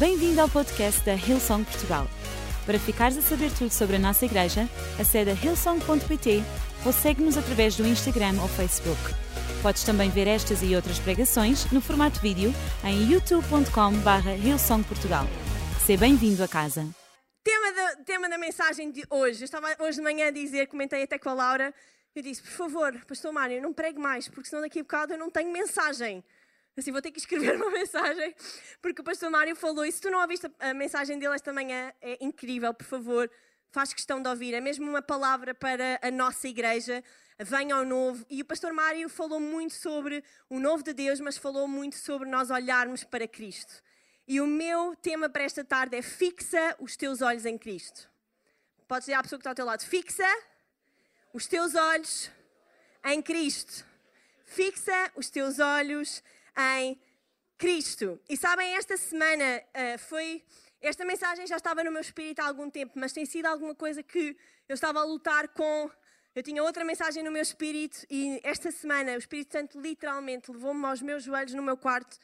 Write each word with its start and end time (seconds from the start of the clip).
Bem-vindo 0.00 0.40
ao 0.40 0.48
podcast 0.48 1.04
da 1.04 1.12
Hillsong 1.12 1.62
Portugal. 1.62 2.06
Para 2.64 2.78
ficares 2.78 3.18
a 3.18 3.20
saber 3.20 3.50
tudo 3.52 3.70
sobre 3.70 3.96
a 3.96 3.98
nossa 3.98 4.24
igreja, 4.24 4.66
acede 4.98 5.28
a 5.28 5.34
hillsong.pt 5.34 6.42
ou 6.86 6.90
segue-nos 6.90 7.36
através 7.36 7.76
do 7.76 7.86
Instagram 7.86 8.40
ou 8.40 8.48
Facebook. 8.48 8.98
Podes 9.62 9.84
também 9.84 10.08
ver 10.08 10.26
estas 10.26 10.62
e 10.62 10.74
outras 10.74 10.98
pregações 10.98 11.70
no 11.70 11.82
formato 11.82 12.18
vídeo 12.18 12.50
em 12.82 13.12
youtube.com.br 13.12 14.28
hillsongportugal. 14.42 15.26
Seja 15.84 16.00
bem-vindo 16.00 16.42
a 16.42 16.48
casa. 16.48 16.88
Tema 17.44 17.70
da, 17.70 17.96
tema 18.02 18.26
da 18.30 18.38
mensagem 18.38 18.90
de 18.90 19.04
hoje. 19.10 19.42
Eu 19.42 19.44
estava 19.44 19.68
hoje 19.80 19.98
de 19.98 20.02
manhã 20.02 20.28
a 20.28 20.30
dizer, 20.30 20.66
comentei 20.68 21.02
até 21.02 21.18
com 21.18 21.28
a 21.28 21.34
Laura, 21.34 21.74
eu 22.16 22.22
disse, 22.22 22.40
por 22.40 22.52
favor, 22.52 23.04
Pastor 23.06 23.34
Mário, 23.34 23.60
não 23.60 23.74
pregue 23.74 23.98
mais, 23.98 24.28
porque 24.28 24.48
senão 24.48 24.62
daqui 24.62 24.78
a 24.78 24.82
bocado 24.82 25.12
eu 25.12 25.18
não 25.18 25.30
tenho 25.30 25.52
mensagem. 25.52 26.24
Assim, 26.76 26.92
vou 26.92 27.02
ter 27.02 27.10
que 27.10 27.18
escrever 27.18 27.56
uma 27.60 27.70
mensagem, 27.70 28.34
porque 28.80 29.00
o 29.00 29.04
pastor 29.04 29.30
Mário 29.30 29.54
falou, 29.56 29.84
e 29.84 29.92
se 29.92 30.00
tu 30.00 30.10
não 30.10 30.20
ouviste 30.20 30.50
a 30.58 30.72
mensagem 30.72 31.18
dele 31.18 31.34
esta 31.34 31.52
manhã, 31.52 31.92
é 32.00 32.18
incrível, 32.24 32.72
por 32.72 32.86
favor, 32.86 33.30
faz 33.70 33.92
questão 33.92 34.22
de 34.22 34.28
ouvir. 34.28 34.54
É 34.54 34.60
mesmo 34.60 34.88
uma 34.88 35.02
palavra 35.02 35.54
para 35.54 35.98
a 36.02 36.10
nossa 36.10 36.48
igreja, 36.48 37.02
venha 37.38 37.74
ao 37.74 37.84
novo. 37.84 38.24
E 38.28 38.42
o 38.42 38.44
pastor 38.44 38.72
Mário 38.72 39.08
falou 39.08 39.40
muito 39.40 39.74
sobre 39.74 40.22
o 40.48 40.58
novo 40.58 40.82
de 40.82 40.92
Deus, 40.92 41.20
mas 41.20 41.36
falou 41.36 41.66
muito 41.66 41.96
sobre 41.96 42.28
nós 42.28 42.50
olharmos 42.50 43.04
para 43.04 43.26
Cristo. 43.26 43.82
E 44.26 44.40
o 44.40 44.46
meu 44.46 44.94
tema 44.96 45.28
para 45.28 45.42
esta 45.42 45.64
tarde 45.64 45.96
é 45.96 46.02
fixa 46.02 46.76
os 46.78 46.96
teus 46.96 47.20
olhos 47.20 47.44
em 47.44 47.58
Cristo. 47.58 48.08
Podes 48.86 49.06
dizer 49.06 49.14
à 49.14 49.22
pessoa 49.22 49.38
que 49.38 49.42
está 49.42 49.50
ao 49.50 49.54
teu 49.54 49.64
lado, 49.64 49.84
fixa 49.84 50.28
os 51.32 51.46
teus 51.46 51.74
olhos 51.74 52.30
em 53.04 53.22
Cristo. 53.22 53.84
Fixa 54.44 55.12
os 55.14 55.30
teus 55.30 55.58
olhos 55.58 56.20
em 56.20 56.24
Cristo. 57.60 58.18
E 58.28 58.36
sabem, 58.38 58.74
esta 58.74 58.96
semana 58.96 59.62
uh, 59.62 59.98
foi. 59.98 60.42
Esta 60.80 61.04
mensagem 61.04 61.46
já 61.46 61.56
estava 61.56 61.84
no 61.84 61.92
meu 61.92 62.00
espírito 62.00 62.40
há 62.40 62.48
algum 62.48 62.70
tempo, 62.70 62.94
mas 62.96 63.12
tem 63.12 63.26
sido 63.26 63.44
alguma 63.44 63.74
coisa 63.74 64.02
que 64.02 64.34
eu 64.66 64.74
estava 64.74 65.00
a 65.00 65.04
lutar 65.04 65.46
com. 65.48 65.90
Eu 66.34 66.42
tinha 66.42 66.62
outra 66.62 66.84
mensagem 66.84 67.22
no 67.22 67.30
meu 67.30 67.42
espírito 67.42 68.06
e 68.08 68.40
esta 68.42 68.70
semana 68.70 69.12
o 69.12 69.18
Espírito 69.18 69.52
Santo 69.52 69.78
literalmente 69.78 70.50
levou-me 70.50 70.86
aos 70.86 71.02
meus 71.02 71.24
joelhos 71.24 71.52
no 71.52 71.62
meu 71.62 71.76
quarto 71.76 72.16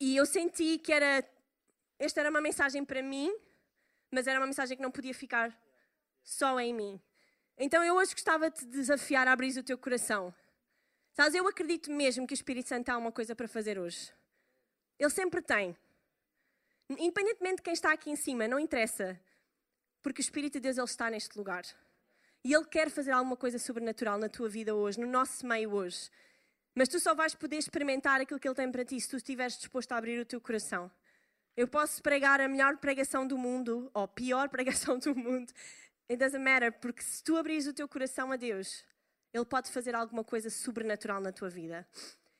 e 0.00 0.16
eu 0.16 0.26
senti 0.26 0.78
que 0.78 0.92
era. 0.92 1.24
Esta 1.98 2.20
era 2.20 2.28
uma 2.28 2.40
mensagem 2.40 2.84
para 2.84 3.02
mim, 3.02 3.34
mas 4.10 4.26
era 4.26 4.38
uma 4.38 4.46
mensagem 4.46 4.76
que 4.76 4.82
não 4.82 4.90
podia 4.90 5.14
ficar 5.14 5.56
só 6.22 6.60
em 6.60 6.74
mim. 6.74 7.00
Então 7.56 7.82
eu 7.82 7.94
hoje 7.94 8.12
gostava 8.12 8.50
de 8.50 8.58
te 8.58 8.66
desafiar 8.66 9.26
a 9.28 9.32
abrir 9.32 9.56
o 9.56 9.62
teu 9.62 9.78
coração 9.78 10.34
Sabes, 11.14 11.34
eu 11.34 11.46
acredito 11.46 11.90
mesmo 11.90 12.26
que 12.26 12.32
o 12.32 12.34
Espírito 12.34 12.68
Santo 12.68 12.86
tem 12.86 12.94
alguma 12.94 13.12
coisa 13.12 13.34
para 13.34 13.48
fazer 13.48 13.78
hoje. 13.78 14.12
Ele 14.98 15.10
sempre 15.10 15.40
tem. 15.40 15.76
Independentemente 16.90 17.56
de 17.56 17.62
quem 17.62 17.72
está 17.72 17.92
aqui 17.92 18.10
em 18.10 18.16
cima, 18.16 18.46
não 18.46 18.58
interessa. 18.58 19.18
Porque 20.02 20.20
o 20.20 20.26
Espírito 20.26 20.54
de 20.54 20.60
Deus 20.60 20.76
ele 20.76 20.84
está 20.84 21.08
neste 21.08 21.38
lugar. 21.38 21.64
E 22.44 22.52
Ele 22.52 22.64
quer 22.66 22.90
fazer 22.90 23.12
alguma 23.12 23.36
coisa 23.36 23.58
sobrenatural 23.58 24.18
na 24.18 24.28
tua 24.28 24.48
vida 24.50 24.74
hoje, 24.74 25.00
no 25.00 25.06
nosso 25.06 25.46
meio 25.46 25.72
hoje. 25.72 26.10
Mas 26.74 26.88
tu 26.88 27.00
só 27.00 27.14
vais 27.14 27.34
poder 27.34 27.56
experimentar 27.56 28.20
aquilo 28.20 28.38
que 28.38 28.46
Ele 28.46 28.54
tem 28.54 28.70
para 28.70 28.84
ti 28.84 29.00
se 29.00 29.08
tu 29.08 29.16
estiveres 29.16 29.56
disposto 29.56 29.92
a 29.92 29.96
abrir 29.96 30.20
o 30.20 30.26
teu 30.26 30.40
coração. 30.40 30.90
Eu 31.56 31.66
posso 31.66 32.02
pregar 32.02 32.40
a 32.40 32.48
melhor 32.48 32.76
pregação 32.76 33.26
do 33.26 33.38
mundo, 33.38 33.90
ou 33.94 34.02
a 34.02 34.08
pior 34.08 34.48
pregação 34.50 34.98
do 34.98 35.14
mundo. 35.14 35.52
It 36.10 36.16
doesn't 36.16 36.44
matter, 36.44 36.72
porque 36.80 37.02
se 37.02 37.22
tu 37.24 37.36
abris 37.36 37.66
o 37.66 37.72
teu 37.72 37.88
coração 37.88 38.30
a 38.30 38.36
Deus, 38.36 38.84
ele 39.34 39.44
pode 39.44 39.70
fazer 39.70 39.96
alguma 39.96 40.22
coisa 40.22 40.48
sobrenatural 40.48 41.20
na 41.20 41.32
tua 41.32 41.50
vida. 41.50 41.86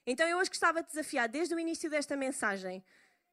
Então 0.06 0.26
eu 0.28 0.38
hoje 0.38 0.48
gostava 0.48 0.80
de 0.80 0.88
desafiar, 0.88 1.28
desde 1.28 1.52
o 1.52 1.58
início 1.58 1.90
desta 1.90 2.16
mensagem, 2.16 2.84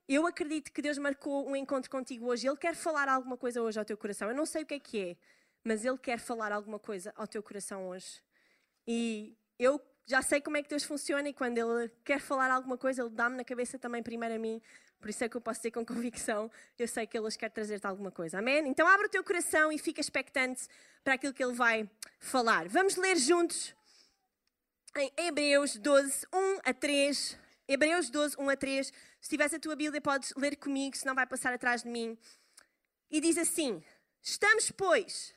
eu 0.07 0.25
acredito 0.25 0.71
que 0.71 0.81
Deus 0.81 0.97
marcou 0.97 1.47
um 1.47 1.55
encontro 1.55 1.89
contigo 1.89 2.25
hoje. 2.25 2.47
Ele 2.47 2.57
quer 2.57 2.75
falar 2.75 3.07
alguma 3.07 3.37
coisa 3.37 3.61
hoje 3.61 3.77
ao 3.77 3.85
teu 3.85 3.95
coração. 3.95 4.29
Eu 4.29 4.35
não 4.35 4.47
sei 4.47 4.63
o 4.63 4.65
que 4.65 4.73
é 4.73 4.79
que 4.79 4.99
é, 4.99 5.17
mas 5.63 5.85
Ele 5.85 5.97
quer 5.97 6.17
falar 6.17 6.51
alguma 6.51 6.79
coisa 6.79 7.13
ao 7.15 7.27
teu 7.27 7.43
coração 7.43 7.87
hoje. 7.87 8.21
E 8.87 9.37
eu 9.63 9.79
já 10.05 10.21
sei 10.21 10.41
como 10.41 10.57
é 10.57 10.63
que 10.63 10.69
Deus 10.69 10.83
funciona 10.83 11.29
e 11.29 11.33
quando 11.33 11.57
Ele 11.57 11.89
quer 12.03 12.19
falar 12.19 12.51
alguma 12.51 12.77
coisa, 12.77 13.03
Ele 13.03 13.11
dá-me 13.11 13.37
na 13.37 13.43
cabeça 13.43 13.77
também 13.77 14.01
primeiro 14.01 14.35
a 14.35 14.39
mim. 14.39 14.59
Por 14.99 15.09
isso 15.09 15.23
é 15.23 15.29
que 15.29 15.37
eu 15.37 15.41
posso 15.41 15.59
dizer 15.59 15.71
com 15.71 15.85
convicção, 15.85 16.49
eu 16.77 16.87
sei 16.87 17.05
que 17.05 17.15
Ele 17.15 17.25
hoje 17.25 17.37
quer 17.37 17.49
trazer-te 17.49 17.85
alguma 17.85 18.11
coisa. 18.11 18.39
Amém? 18.39 18.67
Então 18.67 18.87
abre 18.87 19.05
o 19.05 19.09
teu 19.09 19.23
coração 19.23 19.71
e 19.71 19.77
fica 19.77 20.01
expectante 20.01 20.67
para 21.03 21.13
aquilo 21.13 21.33
que 21.33 21.43
Ele 21.43 21.53
vai 21.53 21.89
falar. 22.19 22.67
Vamos 22.67 22.95
ler 22.95 23.15
juntos 23.17 23.75
em 24.97 25.11
Hebreus 25.15 25.77
12, 25.77 26.27
1 26.33 26.59
a 26.63 26.73
3. 26.73 27.37
Hebreus 27.67 28.09
12, 28.09 28.35
1 28.37 28.49
a 28.49 28.55
3. 28.57 28.93
Se 29.21 29.29
tivesse 29.29 29.55
a 29.55 29.59
tua 29.59 29.75
Bíblia, 29.75 30.01
podes 30.01 30.33
ler 30.35 30.55
comigo, 30.55 30.97
senão 30.97 31.13
vai 31.13 31.27
passar 31.27 31.53
atrás 31.53 31.83
de 31.83 31.89
mim. 31.89 32.17
E 33.09 33.21
diz 33.21 33.37
assim: 33.37 33.81
Estamos, 34.21 34.71
pois, 34.71 35.33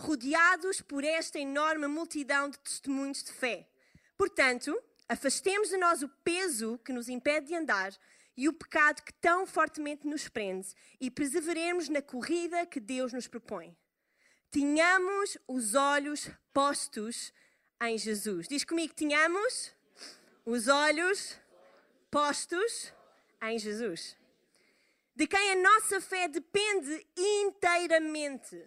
rodeados 0.00 0.80
por 0.80 1.04
esta 1.04 1.38
enorme 1.38 1.86
multidão 1.86 2.48
de 2.48 2.58
testemunhos 2.58 3.22
de 3.22 3.32
fé. 3.32 3.68
Portanto, 4.16 4.76
afastemos 5.08 5.68
de 5.68 5.76
nós 5.76 6.02
o 6.02 6.08
peso 6.24 6.78
que 6.84 6.92
nos 6.92 7.08
impede 7.08 7.48
de 7.48 7.54
andar 7.54 7.92
e 8.36 8.48
o 8.48 8.52
pecado 8.52 9.02
que 9.02 9.12
tão 9.12 9.46
fortemente 9.46 10.06
nos 10.06 10.26
prende 10.26 10.68
e 10.98 11.10
perseveremos 11.10 11.88
na 11.88 12.00
corrida 12.00 12.64
que 12.64 12.80
Deus 12.80 13.12
nos 13.12 13.28
propõe. 13.28 13.76
Tínhamos 14.50 15.36
os 15.46 15.74
olhos 15.74 16.30
postos 16.52 17.32
em 17.82 17.98
Jesus. 17.98 18.48
Diz 18.48 18.64
comigo, 18.64 18.94
tínhamos 18.94 19.72
os 20.46 20.66
olhos 20.66 21.36
postos 22.10 22.92
em 23.42 23.58
Jesus. 23.58 24.16
De 25.14 25.26
quem 25.26 25.52
a 25.52 25.56
nossa 25.56 26.00
fé 26.00 26.26
depende 26.26 27.06
inteiramente. 27.16 28.64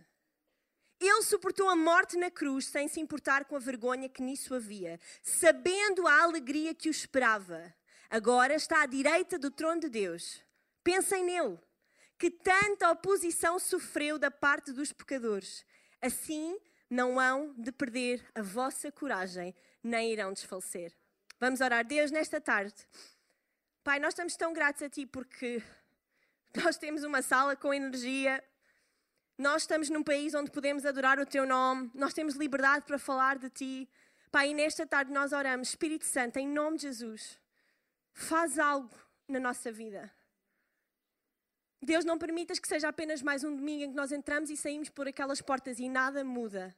Ele 1.07 1.21
suportou 1.21 1.69
a 1.69 1.75
morte 1.75 2.17
na 2.17 2.31
cruz 2.31 2.65
sem 2.65 2.87
se 2.87 2.99
importar 2.99 3.45
com 3.45 3.55
a 3.55 3.59
vergonha 3.59 4.09
que 4.09 4.21
nisso 4.21 4.53
havia, 4.53 4.99
sabendo 5.21 6.07
a 6.07 6.23
alegria 6.23 6.73
que 6.73 6.89
o 6.89 6.91
esperava 6.91 7.73
agora 8.13 8.53
está 8.53 8.83
à 8.83 8.85
direita 8.85 9.39
do 9.39 9.49
trono 9.49 9.81
de 9.81 9.89
Deus. 9.89 10.39
Pensem 10.83 11.23
nele, 11.23 11.57
que 12.15 12.29
tanta 12.29 12.91
oposição 12.91 13.57
sofreu 13.57 14.19
da 14.19 14.29
parte 14.29 14.71
dos 14.71 14.93
pecadores. 14.93 15.65
Assim 15.99 16.59
não 16.87 17.19
hão 17.19 17.55
de 17.57 17.71
perder 17.71 18.23
a 18.35 18.43
vossa 18.43 18.91
coragem, 18.91 19.55
nem 19.83 20.11
irão 20.13 20.31
desfalecer. 20.31 20.93
Vamos 21.39 21.59
orar. 21.59 21.83
Deus, 21.83 22.11
nesta 22.11 22.39
tarde, 22.39 22.75
Pai, 23.83 23.97
nós 23.97 24.13
estamos 24.13 24.35
tão 24.35 24.53
gratos 24.53 24.83
a 24.83 24.89
Ti 24.89 25.07
porque 25.07 25.63
nós 26.63 26.77
temos 26.77 27.03
uma 27.03 27.23
sala 27.23 27.55
com 27.55 27.73
energia, 27.73 28.43
nós 29.43 29.63
estamos 29.63 29.89
num 29.89 30.01
país 30.01 30.33
onde 30.33 30.49
podemos 30.49 30.85
adorar 30.85 31.19
o 31.19 31.25
Teu 31.25 31.45
nome, 31.45 31.91
nós 31.93 32.13
temos 32.13 32.35
liberdade 32.35 32.85
para 32.85 32.97
falar 32.97 33.37
de 33.37 33.49
Ti. 33.49 33.89
Pai, 34.31 34.49
e 34.49 34.53
nesta 34.53 34.87
tarde 34.87 35.11
nós 35.11 35.33
oramos, 35.33 35.67
Espírito 35.67 36.05
Santo, 36.05 36.37
em 36.37 36.47
nome 36.47 36.77
de 36.77 36.83
Jesus 36.83 37.43
faz 38.13 38.59
algo 38.59 38.95
na 39.27 39.39
nossa 39.39 39.71
vida. 39.71 40.11
Deus, 41.81 42.05
não 42.05 42.17
permitas 42.17 42.59
que 42.59 42.67
seja 42.67 42.87
apenas 42.87 43.21
mais 43.21 43.43
um 43.43 43.53
domingo 43.53 43.83
em 43.83 43.89
que 43.89 43.95
nós 43.95 44.11
entramos 44.11 44.49
e 44.49 44.55
saímos 44.55 44.89
por 44.89 45.07
aquelas 45.07 45.41
portas 45.41 45.79
e 45.79 45.89
nada 45.89 46.23
muda. 46.23 46.73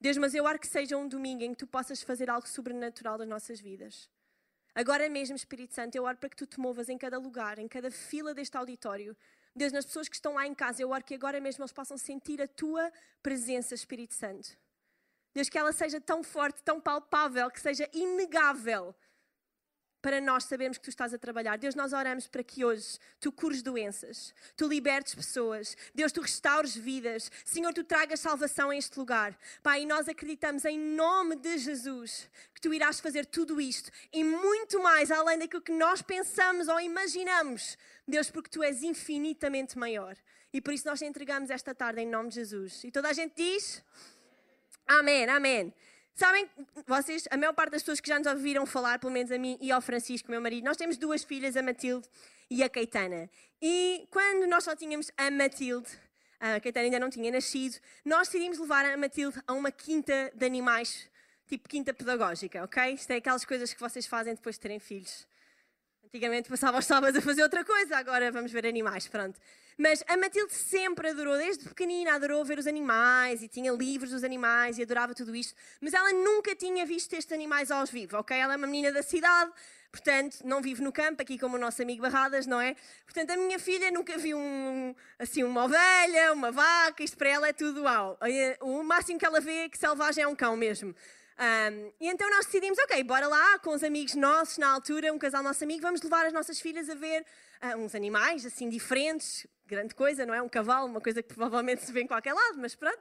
Deus, 0.00 0.16
mas 0.16 0.34
eu 0.34 0.44
oro 0.44 0.58
que 0.58 0.68
seja 0.68 0.96
um 0.96 1.08
domingo 1.08 1.42
em 1.42 1.50
que 1.50 1.58
tu 1.58 1.66
possas 1.66 2.00
fazer 2.02 2.30
algo 2.30 2.46
sobrenatural 2.46 3.18
das 3.18 3.28
nossas 3.28 3.60
vidas. 3.60 4.08
Agora 4.74 5.08
mesmo, 5.08 5.34
Espírito 5.34 5.74
Santo, 5.74 5.96
eu 5.96 6.04
oro 6.04 6.16
para 6.16 6.28
que 6.28 6.36
tu 6.36 6.46
te 6.46 6.60
movas 6.60 6.88
em 6.88 6.96
cada 6.96 7.18
lugar, 7.18 7.58
em 7.58 7.66
cada 7.66 7.90
fila 7.90 8.32
deste 8.32 8.56
auditório. 8.56 9.16
Deus, 9.54 9.72
nas 9.72 9.84
pessoas 9.84 10.08
que 10.08 10.14
estão 10.14 10.34
lá 10.34 10.46
em 10.46 10.54
casa, 10.54 10.82
eu 10.82 10.90
oro 10.90 11.04
que 11.04 11.14
agora 11.14 11.40
mesmo 11.40 11.62
eles 11.62 11.72
possam 11.72 11.98
sentir 11.98 12.40
a 12.40 12.48
tua 12.48 12.92
presença, 13.22 13.74
Espírito 13.74 14.14
Santo. 14.14 14.56
Deus, 15.34 15.48
que 15.48 15.58
ela 15.58 15.72
seja 15.72 16.00
tão 16.00 16.22
forte, 16.22 16.62
tão 16.62 16.80
palpável, 16.80 17.50
que 17.50 17.60
seja 17.60 17.88
inegável 17.92 18.94
para 20.00 20.20
nós 20.20 20.44
sabermos 20.44 20.78
que 20.78 20.84
tu 20.84 20.90
estás 20.90 21.12
a 21.12 21.18
trabalhar. 21.18 21.56
Deus, 21.58 21.74
nós 21.74 21.92
oramos 21.92 22.26
para 22.26 22.42
que 22.42 22.64
hoje 22.64 22.98
tu 23.20 23.30
cures 23.30 23.62
doenças, 23.62 24.34
tu 24.56 24.66
libertes 24.66 25.14
pessoas, 25.14 25.76
Deus, 25.94 26.12
tu 26.12 26.20
restaures 26.20 26.74
vidas, 26.74 27.30
Senhor, 27.44 27.72
tu 27.72 27.84
tragas 27.84 28.20
salvação 28.20 28.70
a 28.70 28.76
este 28.76 28.98
lugar. 28.98 29.36
Pai, 29.62 29.82
e 29.82 29.86
nós 29.86 30.08
acreditamos 30.08 30.64
em 30.64 30.78
nome 30.78 31.36
de 31.36 31.58
Jesus 31.58 32.28
que 32.54 32.60
tu 32.60 32.74
irás 32.74 33.00
fazer 33.00 33.26
tudo 33.26 33.60
isto 33.60 33.90
e 34.12 34.22
muito 34.22 34.82
mais 34.82 35.10
além 35.10 35.38
daquilo 35.38 35.62
que 35.62 35.72
nós 35.72 36.02
pensamos 36.02 36.68
ou 36.68 36.80
imaginamos, 36.80 37.76
Deus, 38.06 38.30
porque 38.30 38.50
tu 38.50 38.62
és 38.62 38.82
infinitamente 38.82 39.78
maior. 39.78 40.16
E 40.52 40.60
por 40.60 40.74
isso 40.74 40.86
nós 40.86 40.98
te 40.98 41.04
entregamos 41.04 41.48
esta 41.50 41.74
tarde 41.74 42.00
em 42.00 42.06
nome 42.06 42.28
de 42.28 42.36
Jesus. 42.36 42.82
E 42.84 42.90
toda 42.90 43.08
a 43.08 43.12
gente 43.12 43.34
diz: 43.36 43.84
Amém, 44.86 45.28
amém. 45.28 45.72
Sabem, 46.14 46.48
vocês, 46.86 47.26
a 47.30 47.36
maior 47.36 47.52
parte 47.54 47.72
das 47.72 47.82
pessoas 47.82 48.00
que 48.00 48.08
já 48.08 48.18
nos 48.18 48.26
ouviram 48.26 48.66
falar, 48.66 48.98
pelo 48.98 49.12
menos 49.12 49.32
a 49.32 49.38
mim 49.38 49.56
e 49.60 49.72
ao 49.72 49.80
Francisco, 49.80 50.30
meu 50.30 50.40
marido, 50.40 50.64
nós 50.64 50.76
temos 50.76 50.96
duas 50.96 51.24
filhas, 51.24 51.56
a 51.56 51.62
Matilde 51.62 52.06
e 52.50 52.62
a 52.62 52.68
Caetana. 52.68 53.30
E 53.62 54.06
quando 54.10 54.46
nós 54.46 54.64
só 54.64 54.76
tínhamos 54.76 55.10
a 55.16 55.30
Matilde, 55.30 55.88
a 56.38 56.60
Caetana 56.60 56.86
ainda 56.86 56.98
não 56.98 57.10
tinha 57.10 57.30
nascido, 57.30 57.78
nós 58.04 58.28
decidimos 58.28 58.58
levar 58.58 58.84
a 58.84 58.96
Matilde 58.96 59.40
a 59.46 59.52
uma 59.52 59.70
quinta 59.70 60.30
de 60.34 60.44
animais, 60.44 61.08
tipo 61.46 61.68
quinta 61.68 61.94
pedagógica, 61.94 62.64
ok? 62.64 62.94
Isto 62.94 63.12
é 63.12 63.16
aquelas 63.16 63.44
coisas 63.44 63.72
que 63.72 63.80
vocês 63.80 64.06
fazem 64.06 64.34
depois 64.34 64.56
de 64.56 64.60
terem 64.60 64.78
filhos. 64.78 65.29
Antigamente 66.12 66.48
passava 66.48 66.76
os 66.76 66.86
sábados 66.86 67.16
a 67.16 67.22
fazer 67.22 67.40
outra 67.40 67.64
coisa, 67.64 67.96
agora 67.96 68.32
vamos 68.32 68.50
ver 68.50 68.66
animais, 68.66 69.06
pronto. 69.06 69.38
Mas 69.78 70.02
a 70.08 70.16
Matilde 70.16 70.52
sempre 70.52 71.08
adorou, 71.08 71.38
desde 71.38 71.68
pequenina, 71.68 72.14
adorou 72.14 72.44
ver 72.44 72.58
os 72.58 72.66
animais 72.66 73.44
e 73.44 73.48
tinha 73.48 73.70
livros 73.70 74.10
dos 74.10 74.24
animais 74.24 74.76
e 74.76 74.82
adorava 74.82 75.14
tudo 75.14 75.36
isto. 75.36 75.54
Mas 75.80 75.94
ela 75.94 76.12
nunca 76.12 76.52
tinha 76.56 76.84
visto 76.84 77.12
estes 77.12 77.32
animais 77.32 77.70
aos 77.70 77.90
vivos, 77.90 78.14
ok? 78.14 78.36
Ela 78.36 78.54
é 78.54 78.56
uma 78.56 78.66
menina 78.66 78.90
da 78.90 79.04
cidade, 79.04 79.52
portanto, 79.92 80.38
não 80.44 80.60
vive 80.60 80.82
no 80.82 80.90
campo, 80.90 81.22
aqui 81.22 81.38
como 81.38 81.54
o 81.54 81.60
nosso 81.60 81.80
amigo 81.80 82.02
Barradas, 82.02 82.44
não 82.44 82.60
é? 82.60 82.74
Portanto, 83.04 83.30
a 83.30 83.36
minha 83.36 83.60
filha 83.60 83.92
nunca 83.92 84.18
viu 84.18 84.36
um, 84.36 84.92
assim, 85.16 85.44
uma 85.44 85.62
ovelha, 85.64 86.32
uma 86.32 86.50
vaca, 86.50 87.04
isto 87.04 87.16
para 87.16 87.28
ela 87.28 87.46
é 87.46 87.52
tudo 87.52 87.82
uau. 87.84 88.18
O 88.62 88.82
máximo 88.82 89.16
que 89.16 89.24
ela 89.24 89.40
vê 89.40 89.58
é 89.58 89.68
que 89.68 89.78
selvagem 89.78 90.24
é 90.24 90.26
um 90.26 90.34
cão 90.34 90.56
mesmo. 90.56 90.92
Um, 91.40 91.90
e 91.98 92.06
então 92.06 92.28
nós 92.28 92.44
decidimos, 92.44 92.78
ok, 92.80 93.02
bora 93.02 93.26
lá, 93.26 93.58
com 93.60 93.70
os 93.70 93.82
amigos 93.82 94.14
nossos, 94.14 94.58
na 94.58 94.70
altura, 94.70 95.10
um 95.10 95.18
casal 95.18 95.42
nosso 95.42 95.64
amigo, 95.64 95.80
vamos 95.80 96.02
levar 96.02 96.26
as 96.26 96.34
nossas 96.34 96.60
filhas 96.60 96.90
a 96.90 96.94
ver 96.94 97.24
uh, 97.62 97.78
uns 97.78 97.94
animais, 97.94 98.44
assim, 98.44 98.68
diferentes, 98.68 99.46
grande 99.66 99.94
coisa, 99.94 100.26
não 100.26 100.34
é? 100.34 100.42
Um 100.42 100.50
cavalo, 100.50 100.86
uma 100.86 101.00
coisa 101.00 101.22
que 101.22 101.28
provavelmente 101.28 101.82
se 101.82 101.90
vê 101.92 102.02
em 102.02 102.06
qualquer 102.06 102.34
lado, 102.34 102.58
mas 102.58 102.74
pronto. 102.74 103.00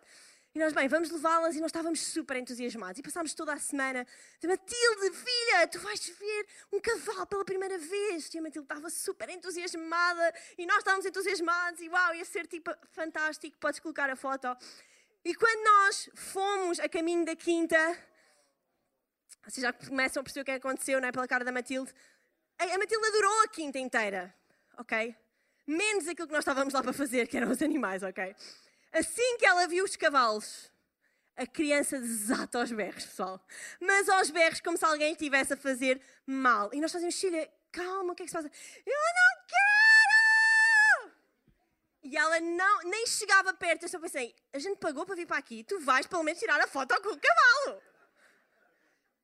E 0.55 0.57
nós, 0.57 0.71
bem, 0.71 0.87
vamos 0.87 1.11
levá-las 1.11 1.55
e 1.57 1.59
nós 1.59 1.67
estávamos 1.67 1.99
super 1.99 2.37
entusiasmados. 2.37 2.97
E 2.97 3.03
passámos 3.03 3.33
toda 3.33 3.53
a 3.53 3.59
semana, 3.59 4.07
Matilde, 4.41 5.17
filha, 5.17 5.67
tu 5.67 5.79
vais 5.79 6.07
ver 6.07 6.47
um 6.71 6.79
cavalo 6.79 7.27
pela 7.27 7.43
primeira 7.43 7.77
vez. 7.77 8.33
E 8.33 8.39
a 8.39 8.41
Matilde 8.41 8.65
estava 8.65 8.89
super 8.89 9.29
entusiasmada 9.29 10.33
e 10.57 10.65
nós 10.65 10.77
estávamos 10.77 11.05
entusiasmados 11.05 11.81
e 11.81 11.89
uau, 11.89 12.15
ia 12.15 12.25
ser 12.25 12.47
tipo 12.47 12.71
fantástico, 12.93 13.57
podes 13.59 13.79
colocar 13.79 14.09
a 14.09 14.15
foto. 14.15 14.47
E 15.23 15.35
quando 15.35 15.63
nós 15.65 16.09
fomos 16.15 16.79
a 16.79 16.87
caminho 16.87 17.25
da 17.25 17.35
quinta, 17.35 17.77
vocês 19.45 19.63
já 19.63 19.73
começam 19.73 20.21
a 20.21 20.23
perceber 20.23 20.41
o 20.41 20.45
que 20.45 20.51
aconteceu, 20.51 20.99
não 20.99 21.07
é? 21.07 21.11
Pela 21.11 21.27
cara 21.27 21.43
da 21.43 21.51
Matilde. 21.51 21.93
A 22.57 22.77
Matilde 22.77 23.07
adorou 23.07 23.43
a 23.43 23.47
quinta 23.47 23.79
inteira, 23.79 24.33
ok? 24.77 25.15
Menos 25.65 26.07
aquilo 26.07 26.27
que 26.27 26.33
nós 26.33 26.41
estávamos 26.41 26.73
lá 26.73 26.81
para 26.81 26.93
fazer, 26.93 27.27
que 27.27 27.37
eram 27.37 27.49
os 27.51 27.61
animais, 27.61 28.03
ok? 28.03 28.35
Assim 28.91 29.37
que 29.37 29.45
ela 29.45 29.67
viu 29.67 29.85
os 29.85 29.95
cavalos, 29.95 30.71
a 31.37 31.45
criança 31.45 31.99
desata 31.99 32.59
aos 32.59 32.71
berros, 32.71 33.05
pessoal. 33.05 33.39
Mas 33.79 34.09
aos 34.09 34.29
berros, 34.29 34.59
como 34.59 34.77
se 34.77 34.83
alguém 34.83 35.13
estivesse 35.13 35.53
a 35.53 35.57
fazer 35.57 36.01
mal. 36.25 36.69
E 36.73 36.81
nós 36.81 36.91
fazemos, 36.91 37.19
filha, 37.19 37.49
calma, 37.71 38.11
o 38.11 38.15
que 38.15 38.23
é 38.23 38.25
que 38.25 38.31
se 38.31 38.37
passa? 38.37 38.51
Eu 38.85 38.93
não 38.93 39.45
quero! 39.47 41.13
E 42.03 42.17
ela 42.17 42.39
não, 42.41 42.79
nem 42.83 43.07
chegava 43.07 43.53
perto. 43.53 43.83
Eu 43.83 43.89
só 43.89 43.99
pensei, 43.99 44.35
a 44.51 44.59
gente 44.59 44.77
pagou 44.79 45.05
para 45.05 45.15
vir 45.15 45.27
para 45.27 45.37
aqui, 45.37 45.63
tu 45.63 45.79
vais 45.79 46.07
pelo 46.07 46.23
menos 46.23 46.39
tirar 46.39 46.59
a 46.59 46.67
foto 46.67 46.99
com 47.01 47.09
o 47.09 47.19
cavalo. 47.19 47.81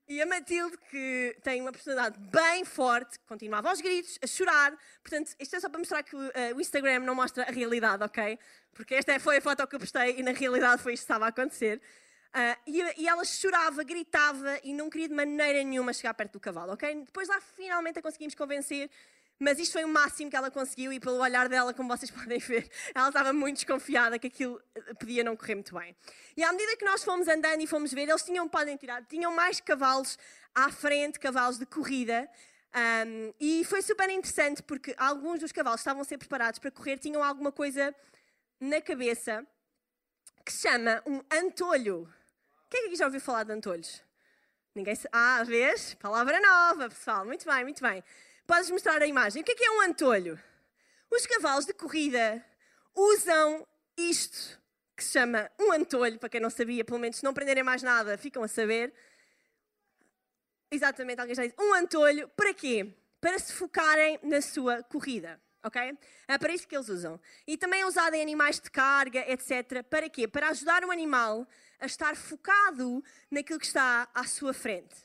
E 0.07 0.21
a 0.21 0.25
Matilde, 0.25 0.77
que 0.91 1.35
tem 1.41 1.61
uma 1.61 1.71
personalidade 1.71 2.19
bem 2.29 2.63
forte, 2.63 3.17
continuava 3.27 3.69
aos 3.69 3.81
gritos, 3.81 4.19
a 4.21 4.27
chorar. 4.27 4.77
Portanto, 5.01 5.35
isto 5.39 5.55
é 5.55 5.59
só 5.59 5.67
para 5.67 5.79
mostrar 5.79 6.03
que 6.03 6.15
uh, 6.15 6.31
o 6.55 6.61
Instagram 6.61 6.99
não 6.99 7.15
mostra 7.15 7.43
a 7.43 7.51
realidade, 7.51 8.03
ok? 8.03 8.37
Porque 8.71 8.93
esta 8.93 9.19
foi 9.19 9.37
a 9.37 9.41
foto 9.41 9.65
que 9.65 9.75
eu 9.75 9.79
postei 9.79 10.19
e 10.19 10.23
na 10.23 10.31
realidade 10.31 10.83
foi 10.83 10.93
isto 10.93 11.01
que 11.01 11.11
estava 11.11 11.25
a 11.25 11.29
acontecer. 11.29 11.81
Uh, 12.35 12.59
e, 12.67 13.01
e, 13.01 13.07
ela 13.07 13.23
chorava, 13.23 13.83
gritava 13.83 14.59
e 14.63 14.73
não 14.73 14.89
queria 14.89 15.07
de 15.07 15.15
maneira 15.15 15.63
nenhuma 15.63 15.91
chegar 15.91 16.13
perto 16.13 16.33
do 16.33 16.39
cavalo, 16.39 16.73
ok? 16.73 17.03
Depois 17.05 17.27
lá 17.27 17.41
finalmente 17.41 17.97
a 17.97 18.01
conseguimos 18.01 18.35
convencer 18.35 18.91
mas 19.39 19.59
isto 19.59 19.73
foi 19.73 19.83
o 19.83 19.87
máximo 19.87 20.29
que 20.29 20.35
ela 20.35 20.49
conseguiu 20.49 20.93
e 20.93 20.99
pelo 20.99 21.17
olhar 21.17 21.49
dela, 21.49 21.73
como 21.73 21.89
vocês 21.89 22.09
podem 22.11 22.39
ver, 22.39 22.69
ela 22.93 23.09
estava 23.09 23.33
muito 23.33 23.57
desconfiada 23.57 24.17
que 24.17 24.27
aquilo 24.27 24.61
eh, 24.73 24.93
podia 24.93 25.23
não 25.23 25.35
correr 25.35 25.55
muito 25.55 25.73
bem. 25.77 25.95
E 26.37 26.43
à 26.43 26.51
medida 26.51 26.77
que 26.77 26.85
nós 26.85 27.03
fomos 27.03 27.27
andando 27.27 27.61
e 27.61 27.67
fomos 27.67 27.91
ver, 27.91 28.07
eles 28.07 28.23
tinham, 28.23 28.47
podem 28.47 28.77
tirar, 28.77 29.03
tinham 29.05 29.33
mais 29.33 29.59
cavalos 29.59 30.17
à 30.53 30.71
frente, 30.71 31.19
cavalos 31.19 31.57
de 31.57 31.65
corrida. 31.65 32.29
Um, 32.75 33.33
e 33.39 33.63
foi 33.63 33.81
super 33.81 34.09
interessante 34.09 34.61
porque 34.61 34.93
alguns 34.97 35.39
dos 35.39 35.51
cavalos 35.51 35.79
estavam 35.79 36.01
a 36.01 36.05
ser 36.05 36.17
preparados 36.17 36.59
para 36.59 36.71
correr, 36.71 36.97
tinham 36.97 37.23
alguma 37.23 37.51
coisa 37.51 37.95
na 38.59 38.81
cabeça 38.81 39.45
que 40.45 40.51
se 40.51 40.67
chama 40.67 41.01
um 41.05 41.21
antolho. 41.31 42.07
Quem 42.69 42.79
é 42.79 42.83
que 42.83 42.87
aqui 42.89 42.95
já 42.97 43.05
ouviu 43.05 43.21
falar 43.21 43.43
de 43.43 43.53
antolhos? 43.53 44.03
Ninguém. 44.73 44.93
Ah, 45.11 45.41
vês? 45.43 45.93
Palavra 45.95 46.39
nova, 46.39 46.89
pessoal. 46.89 47.25
Muito 47.25 47.45
bem, 47.45 47.63
muito 47.63 47.81
bem. 47.81 48.03
Podes 48.47 48.69
mostrar 48.69 49.01
a 49.01 49.07
imagem. 49.07 49.41
O 49.41 49.45
que 49.45 49.51
é, 49.51 49.55
que 49.55 49.63
é 49.63 49.71
um 49.71 49.81
antolho? 49.81 50.39
Os 51.09 51.25
cavalos 51.25 51.65
de 51.65 51.73
corrida 51.73 52.43
usam 52.93 53.67
isto 53.97 54.59
que 54.95 55.03
se 55.03 55.13
chama 55.13 55.49
um 55.59 55.71
antolho, 55.71 56.17
para 56.19 56.29
quem 56.29 56.39
não 56.39 56.49
sabia, 56.49 56.85
pelo 56.85 56.99
menos 56.99 57.17
se 57.17 57.23
não 57.23 57.31
aprenderem 57.31 57.63
mais 57.63 57.83
nada, 57.83 58.17
ficam 58.17 58.43
a 58.43 58.47
saber. 58.47 58.93
Exatamente, 60.71 61.19
alguém 61.19 61.35
já 61.35 61.43
disse. 61.43 61.55
Um 61.59 61.73
antolho, 61.73 62.29
para 62.29 62.53
quê? 62.53 62.93
Para 63.19 63.37
se 63.39 63.51
focarem 63.53 64.19
na 64.23 64.41
sua 64.41 64.83
corrida. 64.83 65.41
Ok? 65.63 65.97
É 66.27 66.37
para 66.37 66.53
isso 66.53 66.67
que 66.67 66.75
eles 66.75 66.89
usam. 66.89 67.19
E 67.47 67.57
também 67.57 67.81
é 67.81 67.85
usado 67.87 68.13
em 68.13 68.21
animais 68.21 68.59
de 68.59 68.69
carga, 68.69 69.25
etc. 69.27 69.83
Para 69.89 70.07
quê? 70.07 70.27
Para 70.27 70.49
ajudar 70.49 70.85
o 70.85 70.91
animal 70.91 71.47
a 71.79 71.87
estar 71.87 72.15
focado 72.15 73.03
naquilo 73.31 73.59
que 73.59 73.65
está 73.65 74.07
à 74.13 74.25
sua 74.25 74.53
frente. 74.53 75.04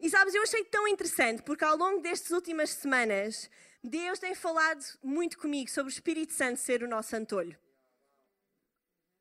E 0.00 0.08
sabes, 0.08 0.34
eu 0.34 0.42
achei 0.42 0.64
tão 0.64 0.88
interessante 0.88 1.42
porque 1.42 1.64
ao 1.64 1.76
longo 1.76 2.00
destas 2.00 2.30
últimas 2.30 2.70
semanas, 2.70 3.50
Deus 3.84 4.18
tem 4.18 4.34
falado 4.34 4.82
muito 5.02 5.38
comigo 5.38 5.70
sobre 5.70 5.92
o 5.92 5.94
Espírito 5.94 6.32
Santo 6.32 6.58
ser 6.58 6.82
o 6.82 6.88
nosso 6.88 7.14
antolho. 7.14 7.56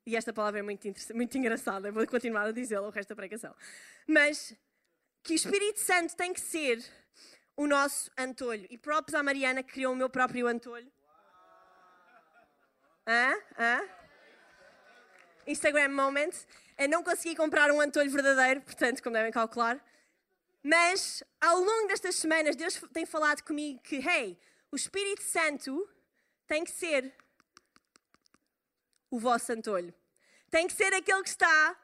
E 0.06 0.16
esta 0.16 0.34
palavra 0.34 0.60
é 0.60 0.64
muito, 0.64 0.88
muito 1.14 1.38
engraçada, 1.38 1.92
vou 1.92 2.08
continuar 2.08 2.48
a 2.48 2.52
dizê-la 2.52 2.88
o 2.88 2.92
resto 2.92 3.10
da 3.10 3.16
pregação. 3.16 3.54
Mas 4.08 4.56
que 5.22 5.34
o 5.34 5.36
Espírito 5.36 5.80
Santo 5.80 6.16
tem 6.16 6.34
que 6.34 6.42
ser 6.42 6.84
o 7.56 7.68
nosso 7.68 8.10
antolho. 8.18 8.66
E 8.70 8.78
próprios 8.78 9.16
à 9.16 9.22
Mariana 9.22 9.62
criou 9.62 9.94
o 9.94 9.96
meu 9.96 10.10
próprio 10.10 10.48
antolho. 10.48 10.90
Hã? 13.06 13.34
Hã? 13.58 13.90
Instagram 15.46 15.90
moment. 15.90 16.32
Eu 16.78 16.88
não 16.88 17.04
consegui 17.04 17.36
comprar 17.36 17.70
um 17.70 17.82
antolho 17.82 18.10
verdadeiro, 18.10 18.62
portanto, 18.62 19.04
como 19.04 19.14
devem 19.14 19.32
calcular. 19.32 19.84
Mas 20.64 21.24
ao 21.40 21.60
longo 21.60 21.88
destas 21.88 22.16
semanas, 22.16 22.56
Deus 22.56 22.80
tem 22.94 23.06
falado 23.06 23.44
comigo 23.44 23.82
que, 23.82 23.96
hey, 23.98 24.38
o 24.72 24.76
Espírito 24.76 25.24
Santo 25.24 25.90
tem 26.48 26.64
que 26.64 26.72
ser 26.72 27.14
o 29.10 29.20
vosso 29.20 29.52
antolho. 29.52 29.94
Tem 30.50 30.68
que 30.68 30.74
ser 30.74 30.94
aquele 30.94 31.24
que 31.24 31.30
está 31.30 31.78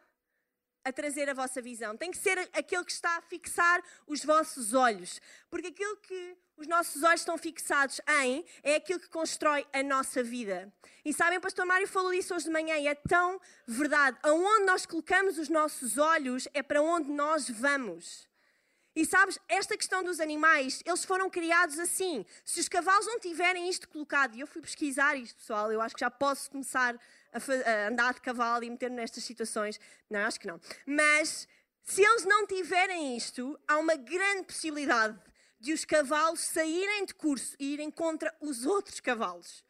a 0.84 0.92
trazer 0.92 1.30
a 1.30 1.34
vossa 1.34 1.62
visão. 1.62 1.98
Tem 1.98 2.12
que 2.12 2.18
ser 2.18 2.38
aquele 2.54 2.84
que 2.86 2.92
está 2.92 3.18
a 3.18 3.22
fixar 3.22 3.82
os 4.06 4.24
vossos 4.24 4.74
olhos. 4.74 5.20
Porque 5.50 5.68
aquilo 5.68 5.98
que 5.98 6.38
os 6.58 6.68
nossos 6.68 7.02
olhos 7.02 7.22
estão 7.22 7.38
fixados 7.38 8.00
em 8.22 8.46
é 8.62 8.76
aquilo 8.76 9.00
que 9.00 9.10
constrói 9.10 9.66
a 9.74 9.82
nossa 9.82 10.24
vida. 10.24 10.72
E 11.04 11.12
sabem, 11.12 11.40
pastor 11.40 11.66
Mário 11.66 11.88
falou 11.88 12.12
disso 12.12 12.36
hoje 12.36 12.46
de 12.46 12.52
manhã 12.52 12.78
e 12.78 12.88
é 12.88 12.96
tão 12.96 13.42
verdade. 13.68 14.18
Aonde 14.22 14.66
nós 14.66 14.86
colocamos 14.86 15.40
os 15.40 15.50
nossos 15.50 15.98
olhos 15.98 16.48
é 16.54 16.62
para 16.62 16.82
onde 16.82 17.10
nós 17.12 17.50
vamos. 17.50 18.28
E 18.96 19.06
sabes, 19.06 19.38
esta 19.50 19.76
questão 19.76 20.04
dos 20.04 20.22
animais, 20.22 20.82
eles 20.86 21.04
foram 21.04 21.30
criados 21.30 21.78
assim. 21.78 22.26
Se 22.46 22.62
os 22.62 22.70
cavalos 22.70 23.06
não 23.06 23.20
tiverem 23.20 23.70
isto 23.70 23.90
colocado, 23.90 24.36
e 24.36 24.40
eu 24.40 24.48
fui 24.48 24.62
pesquisar 24.62 25.16
isto, 25.18 25.36
pessoal, 25.36 25.70
eu 25.70 25.82
acho 25.82 25.94
que 25.94 26.00
já 26.00 26.10
posso 26.10 26.50
começar 26.50 26.96
a, 27.34 27.88
andar 27.90 28.14
de 28.14 28.22
cavalo 28.22 28.64
e 28.64 28.70
meter-me 28.70 28.96
nestas 28.96 29.26
situações. 29.26 29.80
Não, 30.10 30.22
acho 30.22 30.40
que 30.40 30.48
não. 30.48 30.62
Mas 30.86 31.46
se 31.84 32.02
eles 32.02 32.24
não 32.24 32.48
tiverem 32.48 33.18
isto, 33.18 33.60
há 33.68 33.78
uma 33.78 33.96
grande 33.96 34.44
possibilidade 34.44 35.20
de 35.60 35.74
os 35.74 35.84
cavalos 35.84 36.40
saírem 36.40 37.06
de 37.06 37.14
curso 37.14 37.56
e 37.60 37.74
irem 37.74 37.92
contra 37.92 38.34
os 38.40 38.66
outros 38.66 39.02
cavalos. 39.02 39.62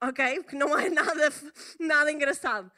Ok? 0.00 0.42
Porque 0.42 0.56
não 0.56 0.78
é 0.78 0.88
nada, 0.90 1.30
nada 1.78 2.10
engraçado. 2.10 2.72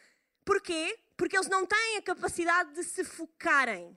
Porquê? 0.45 0.99
Porque 1.17 1.37
eles 1.37 1.49
não 1.49 1.65
têm 1.65 1.99
a 1.99 2.03
capacidade 2.03 2.75
de 2.75 2.83
se 2.83 3.05
focarem. 3.05 3.97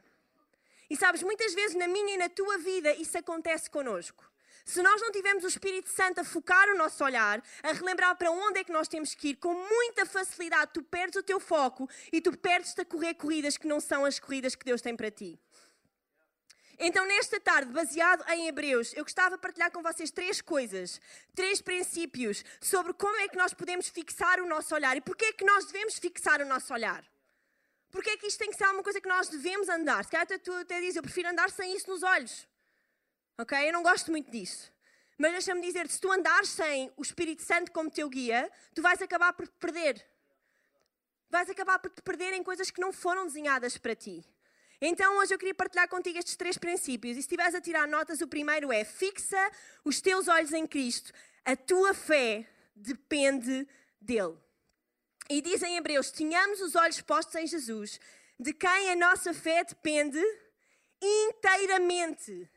E 0.89 0.95
sabes, 0.95 1.21
muitas 1.21 1.53
vezes 1.53 1.75
na 1.75 1.87
minha 1.87 2.15
e 2.15 2.17
na 2.17 2.29
tua 2.29 2.57
vida 2.57 2.93
isso 2.93 3.17
acontece 3.17 3.69
connosco. 3.69 4.23
Se 4.65 4.81
nós 4.81 5.01
não 5.01 5.11
tivermos 5.11 5.45
o 5.45 5.47
Espírito 5.47 5.89
Santo 5.89 6.19
a 6.19 6.25
focar 6.25 6.67
o 6.69 6.77
nosso 6.77 7.01
olhar, 7.01 7.41
a 7.63 7.71
relembrar 7.71 8.17
para 8.17 8.29
onde 8.29 8.59
é 8.59 8.63
que 8.65 8.71
nós 8.71 8.89
temos 8.89 9.15
que 9.15 9.29
ir, 9.29 9.35
com 9.35 9.53
muita 9.53 10.05
facilidade 10.05 10.71
tu 10.73 10.83
perdes 10.83 11.15
o 11.15 11.23
teu 11.23 11.39
foco 11.39 11.89
e 12.11 12.19
tu 12.19 12.37
perdes-te 12.37 12.81
a 12.81 12.85
correr 12.85 13.13
corridas 13.13 13.55
que 13.55 13.65
não 13.65 13.79
são 13.79 14.03
as 14.03 14.19
corridas 14.19 14.55
que 14.55 14.65
Deus 14.65 14.81
tem 14.81 14.93
para 14.93 15.09
ti. 15.09 15.39
Então, 16.77 17.05
nesta 17.07 17.39
tarde, 17.39 17.71
baseado 17.71 18.23
em 18.29 18.47
Hebreus, 18.47 18.93
eu 18.93 19.03
gostava 19.03 19.35
de 19.35 19.41
partilhar 19.41 19.71
com 19.71 19.81
vocês 19.81 20.11
três 20.11 20.41
coisas, 20.41 21.01
três 21.33 21.61
princípios 21.61 22.43
sobre 22.61 22.93
como 22.93 23.15
é 23.17 23.27
que 23.27 23.37
nós 23.37 23.53
podemos 23.53 23.87
fixar 23.87 24.39
o 24.41 24.45
nosso 24.45 24.75
olhar 24.75 24.95
e 24.97 25.01
porquê 25.01 25.25
é 25.25 25.33
que 25.33 25.45
nós 25.45 25.65
devemos 25.65 25.97
fixar 25.97 26.41
o 26.41 26.45
nosso 26.45 26.73
olhar. 26.73 27.03
Porque 27.91 28.09
é 28.11 28.17
que 28.17 28.27
isto 28.27 28.39
tem 28.39 28.49
que 28.49 28.57
ser 28.57 28.65
alguma 28.65 28.83
coisa 28.83 28.99
que 28.99 29.07
nós 29.07 29.29
devemos 29.29 29.69
andar? 29.69 30.03
Se 30.03 30.11
calhar 30.11 30.27
tu 30.39 30.53
até 30.53 30.79
dizes, 30.79 30.97
eu 30.97 31.03
prefiro 31.03 31.29
andar 31.29 31.49
sem 31.49 31.75
isso 31.75 31.89
nos 31.89 32.03
olhos. 32.03 32.47
Ok? 33.37 33.57
Eu 33.67 33.73
não 33.73 33.83
gosto 33.83 34.11
muito 34.11 34.29
disso. 34.29 34.71
Mas 35.17 35.31
deixa-me 35.31 35.61
dizer 35.61 35.87
se 35.89 35.99
tu 35.99 36.11
andares 36.11 36.49
sem 36.49 36.91
o 36.95 37.01
Espírito 37.01 37.41
Santo 37.41 37.71
como 37.71 37.89
teu 37.89 38.07
guia, 38.07 38.51
tu 38.75 38.81
vais 38.81 39.01
acabar 39.01 39.33
por 39.33 39.47
te 39.47 39.55
perder. 39.59 40.05
Vais 41.29 41.49
acabar 41.49 41.79
por 41.79 41.91
te 41.91 42.01
perder 42.01 42.33
em 42.33 42.43
coisas 42.43 42.69
que 42.69 42.79
não 42.79 42.93
foram 42.93 43.25
desenhadas 43.25 43.77
para 43.77 43.95
ti. 43.95 44.23
Então 44.79 45.17
hoje 45.17 45.33
eu 45.33 45.39
queria 45.39 45.55
partilhar 45.55 45.89
contigo 45.89 46.19
estes 46.19 46.35
três 46.35 46.57
princípios. 46.57 47.13
E 47.13 47.15
se 47.15 47.21
estiveres 47.21 47.55
a 47.55 47.61
tirar 47.61 47.87
notas, 47.87 48.21
o 48.21 48.27
primeiro 48.27 48.71
é: 48.71 48.83
fixa 48.83 49.51
os 49.83 49.99
teus 49.99 50.27
olhos 50.27 50.53
em 50.53 50.67
Cristo. 50.67 51.11
A 51.43 51.55
tua 51.55 51.93
fé 51.93 52.47
depende 52.75 53.67
dele. 53.99 54.37
E 55.29 55.41
diz 55.41 55.61
em 55.61 55.77
Hebreus: 55.77 56.11
tenhamos 56.11 56.61
os 56.61 56.75
olhos 56.75 57.01
postos 57.01 57.35
em 57.35 57.47
Jesus, 57.47 57.99
de 58.39 58.53
quem 58.53 58.91
a 58.91 58.95
nossa 58.95 59.33
fé 59.33 59.63
depende 59.63 60.21
inteiramente. 61.01 62.49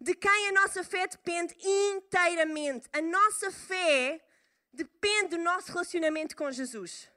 De 0.00 0.14
quem 0.14 0.48
a 0.48 0.52
nossa 0.52 0.82
fé 0.82 1.06
depende 1.06 1.54
inteiramente. 1.62 2.88
A 2.92 3.02
nossa 3.02 3.50
fé 3.50 4.24
depende 4.72 5.36
do 5.36 5.38
nosso 5.38 5.72
relacionamento 5.72 6.34
com 6.34 6.50
Jesus. 6.50 7.09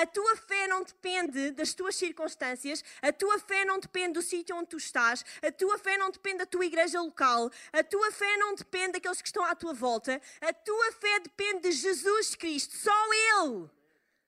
A 0.00 0.06
tua 0.06 0.34
fé 0.34 0.66
não 0.66 0.82
depende 0.82 1.50
das 1.50 1.74
tuas 1.74 1.94
circunstâncias, 1.94 2.82
a 3.02 3.12
tua 3.12 3.38
fé 3.38 3.66
não 3.66 3.78
depende 3.78 4.14
do 4.14 4.22
sítio 4.22 4.56
onde 4.56 4.70
tu 4.70 4.78
estás, 4.78 5.22
a 5.42 5.52
tua 5.52 5.76
fé 5.76 5.98
não 5.98 6.10
depende 6.10 6.38
da 6.38 6.46
tua 6.46 6.64
igreja 6.64 7.02
local, 7.02 7.50
a 7.70 7.84
tua 7.84 8.10
fé 8.10 8.38
não 8.38 8.54
depende 8.54 8.92
daqueles 8.92 9.20
que 9.20 9.28
estão 9.28 9.44
à 9.44 9.54
tua 9.54 9.74
volta, 9.74 10.18
a 10.40 10.54
tua 10.54 10.92
fé 10.92 11.20
depende 11.20 11.68
de 11.68 11.72
Jesus 11.72 12.34
Cristo, 12.34 12.74
só 12.78 12.90
Ele. 13.12 13.68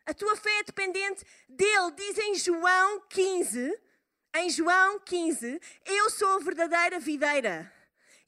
A 0.04 0.12
tua 0.12 0.36
fé 0.36 0.58
é 0.58 0.64
dependente 0.64 1.24
dele, 1.48 1.90
diz 1.96 2.18
em 2.18 2.34
João 2.34 3.00
15, 3.08 3.80
em 4.34 4.50
João 4.50 5.00
15, 5.00 5.58
eu 5.86 6.10
sou 6.10 6.34
a 6.34 6.38
verdadeira 6.40 6.98
videira 6.98 7.72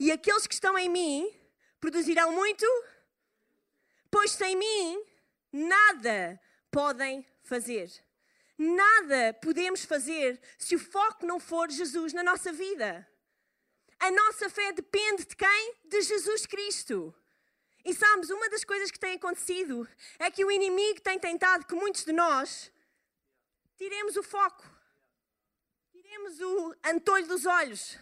e 0.00 0.10
aqueles 0.10 0.46
que 0.46 0.54
estão 0.54 0.78
em 0.78 0.88
mim 0.88 1.30
produzirão 1.78 2.32
muito, 2.32 2.64
pois 4.10 4.30
sem 4.30 4.56
mim 4.56 5.04
nada 5.52 6.40
podem 6.70 7.26
fazer. 7.44 7.90
Nada 8.58 9.34
podemos 9.34 9.84
fazer 9.84 10.40
se 10.58 10.74
o 10.74 10.78
foco 10.78 11.26
não 11.26 11.38
for 11.38 11.70
Jesus 11.70 12.12
na 12.12 12.22
nossa 12.22 12.52
vida. 12.52 13.08
A 13.98 14.10
nossa 14.10 14.50
fé 14.50 14.72
depende 14.72 15.24
de 15.24 15.36
quem? 15.36 15.74
De 15.84 16.02
Jesus 16.02 16.46
Cristo. 16.46 17.14
E 17.84 17.92
sabes, 17.94 18.30
uma 18.30 18.48
das 18.48 18.64
coisas 18.64 18.90
que 18.90 18.98
tem 18.98 19.14
acontecido 19.14 19.88
é 20.18 20.30
que 20.30 20.44
o 20.44 20.50
inimigo 20.50 21.00
tem 21.00 21.18
tentado 21.18 21.66
que 21.66 21.74
muitos 21.74 22.04
de 22.04 22.12
nós 22.12 22.72
tiremos 23.76 24.16
o 24.16 24.22
foco, 24.22 24.64
tiremos 25.92 26.40
o 26.40 26.74
antolho 26.84 27.26
dos 27.26 27.44
olhos, 27.44 27.98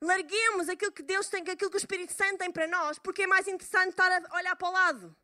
larguemos 0.00 0.68
aquilo 0.68 0.92
que 0.92 1.02
Deus 1.02 1.28
tem, 1.28 1.42
aquilo 1.42 1.70
que 1.70 1.76
o 1.76 1.78
Espírito 1.78 2.12
Santo 2.12 2.38
tem 2.38 2.52
para 2.52 2.68
nós, 2.68 2.98
porque 2.98 3.22
é 3.22 3.26
mais 3.26 3.48
interessante 3.48 3.90
estar 3.90 4.12
a 4.12 4.36
olhar 4.36 4.54
para 4.54 4.68
o 4.68 4.72
lado 4.72 5.16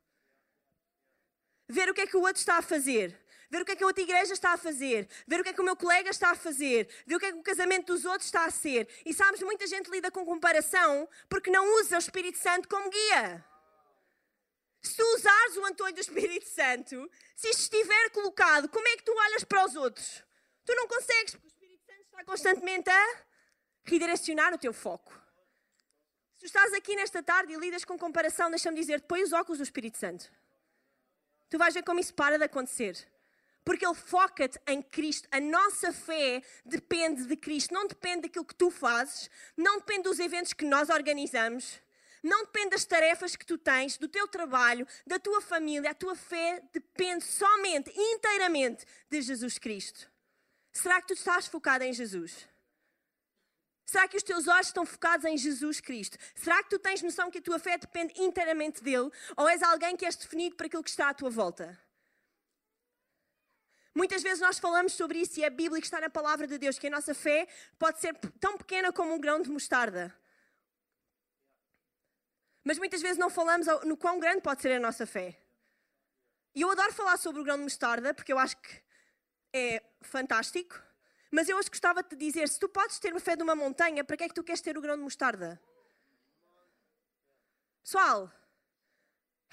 ver 1.69 1.89
o 1.89 1.95
que 1.95 2.03
é 2.03 2.07
que 2.07 2.17
o 2.17 2.21
outro 2.21 2.37
está 2.37 2.59
a 2.59 2.63
fazer, 2.63 3.19
ver 3.51 3.63
o 3.63 3.65
que 3.65 3.73
é 3.73 3.77
que 3.77 3.85
a 3.85 3.87
outra 3.87 4.03
igreja 4.03 4.33
está 4.33 4.53
a 4.53 4.57
fazer, 4.57 5.09
ver 5.27 5.41
o 5.41 5.43
que 5.43 5.51
é 5.51 5.53
que 5.53 5.61
o 5.61 5.65
meu 5.65 5.77
colega 5.77 6.11
está 6.11 6.31
a 6.31 6.35
fazer, 6.35 6.89
ver 7.07 7.17
o 7.17 7.21
que 7.21 7.27
é 7.27 7.33
que 7.33 7.39
o 7.39 7.43
casamento 7.43 7.93
dos 7.93 8.05
outros 8.05 8.27
está 8.27 8.45
a 8.45 8.51
ser. 8.51 8.89
E 9.05 9.13
sabes, 9.13 9.41
muita 9.43 9.67
gente 9.67 9.91
lida 9.91 10.11
com 10.11 10.25
comparação 10.25 11.09
porque 11.29 11.51
não 11.51 11.81
usa 11.81 11.97
o 11.97 11.99
Espírito 11.99 12.39
Santo 12.39 12.69
como 12.69 12.91
guia. 12.91 13.45
Se 14.83 14.95
tu 14.97 15.03
usares 15.17 15.57
o 15.57 15.65
antolho 15.65 15.95
do 15.95 16.01
Espírito 16.01 16.49
Santo, 16.49 17.11
se 17.35 17.49
isto 17.49 17.63
estiver 17.63 18.11
colocado, 18.11 18.69
como 18.69 18.87
é 18.87 18.97
que 18.97 19.03
tu 19.03 19.13
olhas 19.13 19.43
para 19.43 19.65
os 19.65 19.75
outros? 19.75 20.23
Tu 20.65 20.75
não 20.75 20.87
consegues, 20.87 21.35
porque 21.35 21.47
o 21.47 21.51
Espírito 21.51 21.85
Santo 21.85 22.03
está 22.03 22.25
constantemente 22.25 22.89
a 22.89 23.25
redirecionar 23.85 24.55
o 24.55 24.59
teu 24.59 24.73
foco. 24.73 25.13
Se 26.35 26.41
tu 26.41 26.47
estás 26.47 26.73
aqui 26.75 26.95
nesta 26.95 27.23
tarde 27.23 27.53
e 27.53 27.57
lidas 27.57 27.85
com 27.85 27.99
comparação, 27.99 28.51
deixa-me 28.51 28.79
dizer, 28.79 29.03
põe 29.03 29.23
os 29.23 29.33
óculos 29.33 29.59
do 29.59 29.65
Espírito 29.65 29.97
Santo. 29.97 30.31
Tu 31.49 31.59
vais 31.59 31.73
ver 31.75 31.83
como 31.83 31.99
isso 31.99 32.15
para 32.15 32.37
de 32.39 32.45
acontecer. 32.45 32.97
Porque 33.67 33.85
Ele 33.85 33.97
foca-te 33.97 34.61
em 34.69 34.81
Cristo. 34.81 35.29
A 35.33 35.41
nossa 35.41 35.93
fé 35.93 36.41
depende 36.65 37.27
de 37.27 37.37
Cristo. 37.37 37.75
Não 37.75 37.89
depende 37.89 38.23
daquilo 38.23 38.45
que 38.45 38.55
tu 38.55 38.71
fazes, 38.71 39.29
não 39.57 39.79
depende 39.79 40.05
dos 40.05 40.21
eventos 40.21 40.53
que 40.53 40.65
nós 40.65 40.89
organizamos, 40.89 41.83
não 42.23 42.45
depende 42.45 42.71
das 42.71 42.85
tarefas 42.85 43.35
que 43.35 43.45
tu 43.45 43.59
tens, 43.59 43.99
do 43.99 44.07
teu 44.07 44.29
trabalho, 44.29 44.87
da 45.05 45.19
tua 45.19 45.41
família. 45.41 45.91
A 45.91 45.95
tua 45.95 46.15
fé 46.15 46.63
depende 46.73 47.25
somente, 47.25 47.93
inteiramente, 47.95 48.87
de 49.11 49.21
Jesus 49.21 49.59
Cristo. 49.59 50.09
Será 50.73 51.01
que 51.01 51.09
tu 51.09 51.15
estás 51.15 51.49
focado 51.49 51.83
em 51.83 51.93
Jesus? 51.93 52.49
Será 53.85 54.07
que 54.07 54.17
os 54.17 54.23
teus 54.23 54.47
olhos 54.47 54.69
estão 54.69 54.87
focados 54.87 55.27
em 55.27 55.37
Jesus 55.37 55.81
Cristo? 55.81 56.17
Será 56.37 56.63
que 56.63 56.71
tu 56.71 56.79
tens 56.79 57.03
noção 57.03 57.33
que 57.33 57.39
a 57.39 57.43
tua 57.43 57.59
fé 57.59 57.77
depende 57.77 58.15
inteiramente 58.17 58.81
dele? 58.81 59.11
Ou 59.37 59.49
és 59.49 59.61
alguém 59.61 59.97
que 59.97 60.07
és 60.07 60.15
definido 60.15 60.55
por 60.55 60.67
aquilo 60.67 60.85
que 60.85 60.91
está 60.91 61.09
à 61.09 61.15
tua 61.15 61.31
volta? 61.31 61.77
Muitas 63.97 64.23
vezes 64.23 64.41
nós 64.41 64.59
falamos 64.59 64.93
sobre 64.93 65.21
isso 65.21 65.41
e 65.41 65.43
é 65.43 65.49
bíblico, 65.49 65.83
está 65.83 65.99
na 65.99 66.11
palavra 66.11 66.47
de 66.47 66.59
Deus, 66.59 66.79
que 66.79 66.87
a 66.87 66.91
nossa 66.91 67.15
fé 67.15 67.49
pode 67.79 67.99
ser 67.99 68.15
tão 68.39 68.59
pequena 68.59 68.93
como 68.93 69.15
um 69.15 69.19
grão 69.19 69.41
de 69.41 69.49
mostarda. 69.51 70.15
Mas 72.63 72.77
muitas 72.77 73.01
vezes 73.01 73.17
não 73.17 73.31
falamos 73.31 73.67
no 73.85 73.97
quão 73.97 74.21
grande 74.21 74.43
pode 74.43 74.61
ser 74.61 74.73
a 74.73 74.79
nossa 74.79 75.07
fé. 75.07 75.41
E 76.55 76.61
eu 76.61 76.71
adoro 76.71 76.93
falar 76.93 77.17
sobre 77.17 77.41
o 77.41 77.45
grão 77.45 77.57
de 77.57 77.63
mostarda, 77.63 78.13
porque 78.13 78.35
eu 78.35 78.39
acho 78.39 78.59
que 78.59 78.83
é 79.55 79.83
fantástico. 80.03 80.79
Mas 81.31 81.49
eu 81.49 81.57
hoje 81.57 81.71
gostava 81.71 82.03
de 82.03 82.11
te 82.11 82.17
dizer: 82.17 82.47
se 82.51 82.61
tu 82.61 82.69
podes 82.69 82.99
ter 82.99 83.17
a 83.17 83.21
fé 83.21 83.35
de 83.35 83.43
uma 83.43 83.57
montanha, 83.57 84.05
para 84.05 84.19
que 84.19 84.25
é 84.25 84.29
que 84.29 84.35
tu 84.35 84.45
queres 84.45 84.61
ter 84.61 84.77
o 84.77 84.83
grão 84.83 84.97
de 84.97 85.05
mostarda? 85.05 85.59
Pessoal, 87.83 88.31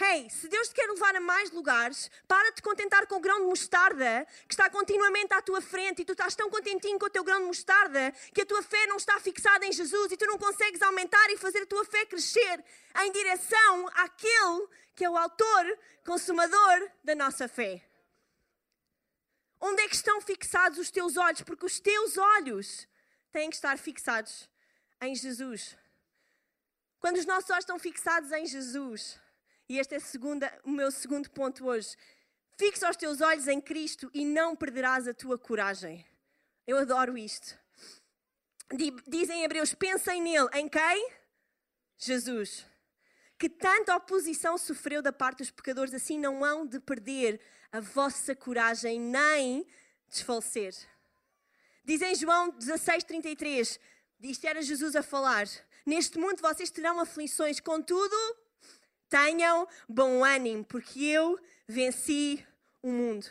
hey, 0.01 0.29
se 0.29 0.47
Deus 0.47 0.69
te 0.69 0.75
quer 0.75 0.87
levar 0.87 1.15
a 1.15 1.19
mais 1.19 1.51
lugares, 1.51 2.09
para 2.27 2.51
de 2.51 2.61
contentar 2.61 3.05
com 3.07 3.15
o 3.15 3.19
grão 3.19 3.39
de 3.39 3.45
mostarda 3.45 4.25
que 4.47 4.53
está 4.53 4.69
continuamente 4.69 5.33
à 5.33 5.41
tua 5.41 5.61
frente 5.61 6.01
e 6.01 6.05
tu 6.05 6.13
estás 6.13 6.35
tão 6.35 6.49
contentinho 6.49 6.99
com 6.99 7.05
o 7.05 7.09
teu 7.09 7.23
grão 7.23 7.39
de 7.39 7.45
mostarda 7.45 8.11
que 8.33 8.41
a 8.41 8.45
tua 8.45 8.61
fé 8.63 8.85
não 8.87 8.97
está 8.97 9.19
fixada 9.19 9.65
em 9.65 9.71
Jesus 9.71 10.11
e 10.11 10.17
tu 10.17 10.25
não 10.25 10.37
consegues 10.37 10.81
aumentar 10.81 11.29
e 11.29 11.37
fazer 11.37 11.63
a 11.63 11.65
tua 11.65 11.85
fé 11.85 12.05
crescer 12.05 12.63
em 13.03 13.11
direção 13.11 13.87
àquele 13.95 14.67
que 14.95 15.05
é 15.05 15.09
o 15.09 15.17
autor, 15.17 15.79
consumador 16.05 16.91
da 17.03 17.15
nossa 17.15 17.47
fé. 17.47 17.81
Onde 19.59 19.81
é 19.81 19.87
que 19.87 19.95
estão 19.95 20.19
fixados 20.19 20.77
os 20.77 20.91
teus 20.91 21.15
olhos? 21.15 21.41
Porque 21.41 21.65
os 21.65 21.79
teus 21.79 22.17
olhos 22.17 22.87
têm 23.31 23.49
que 23.49 23.55
estar 23.55 23.77
fixados 23.77 24.49
em 25.01 25.15
Jesus. 25.15 25.77
Quando 26.99 27.17
os 27.17 27.25
nossos 27.25 27.49
olhos 27.49 27.63
estão 27.63 27.79
fixados 27.79 28.31
em 28.31 28.45
Jesus, 28.45 29.19
e 29.67 29.79
este 29.79 29.95
é 29.95 29.99
segunda, 29.99 30.51
o 30.63 30.69
meu 30.69 30.91
segundo 30.91 31.29
ponto 31.29 31.65
hoje, 31.65 31.95
fixa 32.57 32.89
os 32.89 32.97
teus 32.97 33.21
olhos 33.21 33.47
em 33.47 33.61
Cristo 33.61 34.09
e 34.13 34.25
não 34.25 34.55
perderás 34.55 35.07
a 35.07 35.13
tua 35.13 35.37
coragem. 35.37 36.05
Eu 36.65 36.77
adoro 36.77 37.17
isto. 37.17 37.57
Dizem 39.07 39.39
em 39.39 39.43
Hebreus: 39.43 39.73
pensem 39.73 40.21
nele. 40.21 40.49
Em 40.53 40.67
quem? 40.67 41.11
Jesus. 41.97 42.65
Que 43.37 43.49
tanta 43.49 43.95
oposição 43.95 44.57
sofreu 44.57 45.01
da 45.01 45.11
parte 45.11 45.39
dos 45.39 45.51
pecadores, 45.51 45.93
assim 45.93 46.17
não 46.17 46.43
hão 46.43 46.65
de 46.65 46.79
perder 46.79 47.39
a 47.71 47.79
vossa 47.79 48.35
coragem 48.35 48.99
nem 48.99 49.65
desfalecer. 50.07 50.73
Diz 51.83 52.01
em 52.01 52.15
João 52.15 52.51
16:33, 52.51 53.79
isto 54.21 54.47
era 54.47 54.61
Jesus 54.61 54.95
a 54.95 55.03
falar: 55.03 55.47
Neste 55.85 56.17
mundo 56.17 56.41
vocês 56.41 56.71
terão 56.71 56.99
aflições, 56.99 57.59
contudo, 57.59 58.15
tenham 59.13 59.67
bom 59.87 60.25
ânimo, 60.25 60.65
porque 60.65 61.03
eu 61.03 61.39
venci 61.67 62.43
o 62.81 62.91
mundo. 62.91 63.27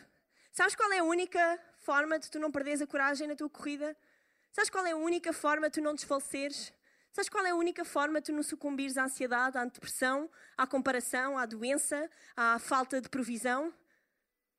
Sabes 0.53 0.77
qual 0.77 0.93
é 0.93 1.01
a 1.01 1.05
única 1.05 1.59
forma 1.79 2.21
de 2.21 2.31
tu 2.31 2.39
não 2.39 2.53
perderes 2.53 2.81
a 2.81 2.87
coragem 2.87 3.27
na 3.27 3.35
tua 3.35 3.51
corrida? 3.51 3.97
Sabes 4.53 4.71
qual 4.71 4.87
é 4.87 4.93
a 4.93 4.97
única 4.97 5.33
forma 5.33 5.69
de 5.69 5.75
tu 5.75 5.81
não 5.81 5.93
desfaleceres? 5.93 6.73
Sabes 7.12 7.29
qual 7.29 7.45
é 7.45 7.51
a 7.51 7.57
única 7.57 7.85
forma 7.85 8.21
de 8.21 8.27
tu 8.27 8.33
não 8.33 8.45
sucumbires 8.45 8.97
à 8.97 9.07
ansiedade, 9.07 9.59
à 9.59 9.65
depressão, 9.65 10.31
à 10.57 10.69
comparação, 10.69 11.37
à 11.37 11.45
doença, 11.47 12.09
à 12.37 12.61
falta 12.61 13.01
de 13.01 13.09
provisão? 13.09 13.75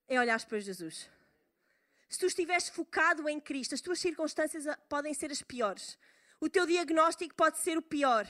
é 0.10 0.20
olhar 0.20 0.44
para 0.46 0.60
Jesus. 0.60 1.10
Se 2.10 2.20
tu 2.20 2.26
estiveres 2.26 2.68
focado 2.68 3.28
em 3.30 3.40
Cristo, 3.40 3.74
as 3.74 3.82
tuas 3.82 4.00
circunstâncias 4.00 4.66
podem 4.90 5.14
ser 5.14 5.32
as 5.32 5.42
piores. 5.42 5.98
O 6.40 6.50
teu 6.50 6.66
diagnóstico 6.66 7.34
pode 7.34 7.58
ser 7.60 7.78
o 7.78 7.82
pior. 7.82 8.28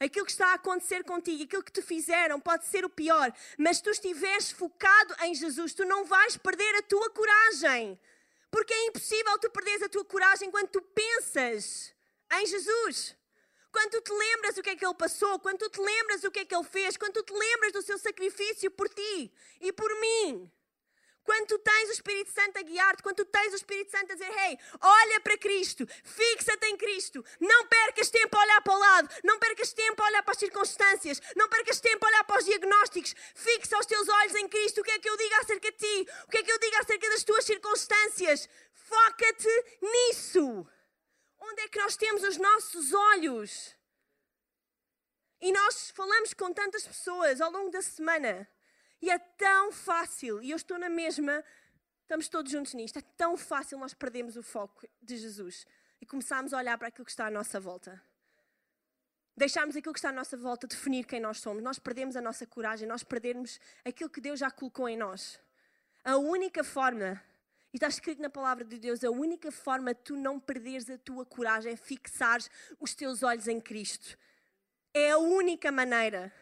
Aquilo 0.00 0.26
que 0.26 0.32
está 0.32 0.48
a 0.48 0.54
acontecer 0.54 1.04
contigo, 1.04 1.44
aquilo 1.44 1.62
que 1.62 1.72
te 1.72 1.82
fizeram, 1.82 2.40
pode 2.40 2.66
ser 2.66 2.84
o 2.84 2.90
pior. 2.90 3.32
Mas 3.56 3.80
tu 3.80 3.90
estiveres 3.90 4.50
focado 4.50 5.14
em 5.22 5.34
Jesus, 5.34 5.72
tu 5.74 5.84
não 5.84 6.04
vais 6.04 6.36
perder 6.36 6.74
a 6.76 6.82
tua 6.82 7.10
coragem. 7.10 7.98
Porque 8.50 8.72
é 8.72 8.86
impossível 8.86 9.38
tu 9.38 9.50
perderes 9.50 9.82
a 9.82 9.88
tua 9.88 10.04
coragem 10.04 10.50
quando 10.50 10.68
tu 10.68 10.82
pensas 10.82 11.94
em 12.32 12.46
Jesus. 12.46 13.16
Quando 13.72 13.90
tu 13.90 14.02
te 14.02 14.12
lembras 14.12 14.56
o 14.56 14.62
que 14.62 14.70
é 14.70 14.76
que 14.76 14.86
ele 14.86 14.94
passou, 14.94 15.38
quando 15.40 15.58
tu 15.58 15.68
te 15.68 15.80
lembras 15.80 16.22
o 16.22 16.30
que 16.30 16.40
é 16.40 16.44
que 16.44 16.54
ele 16.54 16.64
fez, 16.64 16.96
quando 16.96 17.14
tu 17.14 17.24
te 17.24 17.32
lembras 17.32 17.72
do 17.72 17.82
seu 17.82 17.98
sacrifício 17.98 18.70
por 18.70 18.88
ti 18.88 19.32
e 19.60 19.72
por 19.72 19.90
mim. 20.00 20.50
Quando 21.24 21.46
tu 21.46 21.58
tens 21.58 21.88
o 21.88 21.92
Espírito 21.92 22.30
Santo 22.30 22.58
a 22.58 22.62
guiar-te, 22.62 23.02
quando 23.02 23.16
tu 23.16 23.24
tens 23.24 23.52
o 23.54 23.56
Espírito 23.56 23.90
Santo 23.90 24.12
a 24.12 24.14
dizer, 24.14 24.30
hey, 24.30 24.58
olha 24.80 25.20
para 25.20 25.38
Cristo, 25.38 25.86
fixa-te 26.04 26.66
em 26.66 26.76
Cristo, 26.76 27.24
não 27.40 27.66
percas 27.66 28.10
tempo 28.10 28.36
a 28.36 28.42
olhar 28.42 28.60
para 28.60 28.74
o 28.74 28.78
lado, 28.78 29.08
não 29.24 29.38
percas 29.38 29.72
tempo 29.72 30.02
a 30.02 30.06
olhar 30.06 30.22
para 30.22 30.32
as 30.32 30.38
circunstâncias, 30.38 31.20
não 31.34 31.48
percas 31.48 31.80
tempo 31.80 32.04
a 32.04 32.08
olhar 32.08 32.24
para 32.24 32.38
os 32.38 32.44
diagnósticos, 32.44 33.14
fixa 33.34 33.78
os 33.78 33.86
teus 33.86 34.06
olhos 34.06 34.34
em 34.34 34.46
Cristo. 34.48 34.82
O 34.82 34.84
que 34.84 34.90
é 34.90 34.98
que 34.98 35.08
eu 35.08 35.16
digo 35.16 35.34
acerca 35.36 35.72
de 35.72 35.78
ti? 35.78 36.10
O 36.24 36.30
que 36.30 36.38
é 36.38 36.42
que 36.42 36.52
eu 36.52 36.58
digo 36.58 36.76
acerca 36.76 37.08
das 37.08 37.24
tuas 37.24 37.44
circunstâncias? 37.44 38.48
Foca-te 38.72 39.64
nisso. 39.80 40.66
Onde 41.40 41.62
é 41.62 41.68
que 41.68 41.78
nós 41.78 41.96
temos 41.96 42.22
os 42.22 42.36
nossos 42.36 42.92
olhos? 42.92 43.74
E 45.40 45.52
nós 45.52 45.90
falamos 45.90 46.34
com 46.34 46.52
tantas 46.52 46.86
pessoas 46.86 47.40
ao 47.40 47.50
longo 47.50 47.70
da 47.70 47.80
semana. 47.80 48.48
E 49.00 49.10
é 49.10 49.18
tão 49.18 49.72
fácil, 49.72 50.42
e 50.42 50.50
eu 50.50 50.56
estou 50.56 50.78
na 50.78 50.88
mesma, 50.88 51.44
estamos 52.02 52.28
todos 52.28 52.50
juntos 52.50 52.74
nisto, 52.74 52.98
é 52.98 53.02
tão 53.16 53.36
fácil 53.36 53.78
nós 53.78 53.92
perdermos 53.92 54.36
o 54.36 54.42
foco 54.42 54.86
de 55.02 55.16
Jesus 55.16 55.66
e 56.00 56.06
começarmos 56.06 56.52
a 56.52 56.58
olhar 56.58 56.78
para 56.78 56.88
aquilo 56.88 57.04
que 57.04 57.10
está 57.10 57.26
à 57.26 57.30
nossa 57.30 57.58
volta. 57.60 58.02
Deixarmos 59.36 59.74
aquilo 59.74 59.92
que 59.92 59.98
está 59.98 60.10
à 60.10 60.12
nossa 60.12 60.36
volta 60.36 60.66
definir 60.66 61.06
quem 61.06 61.18
nós 61.18 61.40
somos. 61.40 61.62
Nós 61.62 61.78
perdemos 61.78 62.14
a 62.14 62.20
nossa 62.20 62.46
coragem, 62.46 62.86
nós 62.86 63.02
perdemos 63.02 63.58
aquilo 63.84 64.08
que 64.08 64.20
Deus 64.20 64.38
já 64.38 64.50
colocou 64.50 64.88
em 64.88 64.96
nós. 64.96 65.40
A 66.04 66.16
única 66.16 66.62
forma, 66.62 67.20
e 67.72 67.76
está 67.76 67.88
escrito 67.88 68.22
na 68.22 68.30
palavra 68.30 68.64
de 68.64 68.78
Deus, 68.78 69.02
a 69.02 69.10
única 69.10 69.50
forma 69.50 69.92
de 69.92 70.00
tu 70.02 70.16
não 70.16 70.38
perderes 70.38 70.88
a 70.88 70.96
tua 70.98 71.26
coragem 71.26 71.72
é 71.72 71.76
fixares 71.76 72.48
os 72.78 72.94
teus 72.94 73.24
olhos 73.24 73.48
em 73.48 73.60
Cristo. 73.60 74.16
É 74.92 75.10
a 75.10 75.18
única 75.18 75.72
maneira 75.72 76.32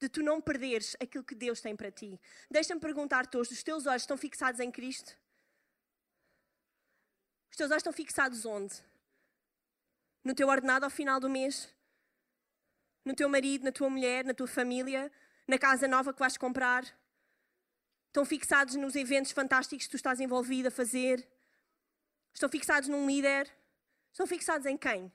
de 0.00 0.08
tu 0.08 0.22
não 0.22 0.40
perderes 0.40 0.96
aquilo 1.00 1.24
que 1.24 1.34
Deus 1.34 1.60
tem 1.60 1.74
para 1.76 1.90
ti. 1.90 2.20
Deixa-me 2.50 2.80
perguntar-te 2.80 3.36
hoje: 3.36 3.52
os 3.52 3.62
teus 3.62 3.86
olhos 3.86 4.02
estão 4.02 4.16
fixados 4.16 4.60
em 4.60 4.70
Cristo? 4.70 5.16
Os 7.50 7.56
teus 7.56 7.70
olhos 7.70 7.80
estão 7.80 7.92
fixados 7.92 8.44
onde? 8.44 8.74
No 10.24 10.34
teu 10.34 10.48
ordenado 10.48 10.84
ao 10.84 10.90
final 10.90 11.20
do 11.20 11.30
mês? 11.30 11.72
No 13.04 13.14
teu 13.14 13.28
marido, 13.28 13.64
na 13.64 13.72
tua 13.72 13.88
mulher, 13.90 14.24
na 14.24 14.34
tua 14.34 14.46
família? 14.46 15.12
Na 15.46 15.58
casa 15.58 15.86
nova 15.86 16.12
que 16.12 16.18
vais 16.18 16.36
comprar? 16.36 16.84
Estão 18.08 18.24
fixados 18.24 18.74
nos 18.76 18.96
eventos 18.96 19.32
fantásticos 19.32 19.86
que 19.86 19.90
tu 19.90 19.96
estás 19.96 20.20
envolvido 20.20 20.68
a 20.68 20.70
fazer? 20.70 21.28
Estão 22.32 22.48
fixados 22.48 22.88
num 22.88 23.06
líder? 23.06 23.50
Estão 24.10 24.26
fixados 24.26 24.66
em 24.66 24.76
quem? 24.76 25.12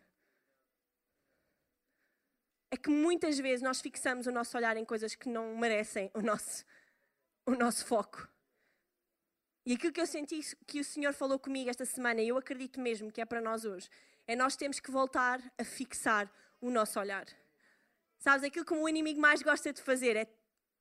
É 2.71 2.77
que 2.77 2.89
muitas 2.89 3.37
vezes 3.39 3.61
nós 3.61 3.81
fixamos 3.81 4.27
o 4.27 4.31
nosso 4.31 4.55
olhar 4.55 4.77
em 4.77 4.85
coisas 4.85 5.15
que 5.15 5.27
não 5.27 5.57
merecem 5.57 6.11
o 6.13 6.21
nosso, 6.21 6.63
o 7.45 7.51
nosso 7.51 7.85
foco. 7.85 8.27
E 9.65 9.73
aquilo 9.73 9.93
que 9.93 10.01
eu 10.01 10.07
senti 10.07 10.39
que 10.65 10.79
o 10.79 10.83
Senhor 10.83 11.13
falou 11.13 11.37
comigo 11.37 11.69
esta 11.69 11.85
semana, 11.85 12.21
e 12.21 12.29
eu 12.29 12.37
acredito 12.37 12.79
mesmo 12.79 13.11
que 13.11 13.21
é 13.21 13.25
para 13.25 13.41
nós 13.41 13.65
hoje, 13.65 13.89
é 14.27 14.35
nós 14.35 14.55
temos 14.55 14.79
que 14.79 14.91
voltar 14.91 15.41
a 15.57 15.63
fixar 15.63 16.31
o 16.61 16.69
nosso 16.69 16.99
olhar. 16.99 17.25
Sabes, 18.19 18.43
aquilo 18.43 18.65
que 18.65 18.73
o 18.73 18.89
inimigo 18.89 19.19
mais 19.19 19.41
gosta 19.41 19.71
de 19.71 19.81
fazer 19.81 20.15
é 20.15 20.27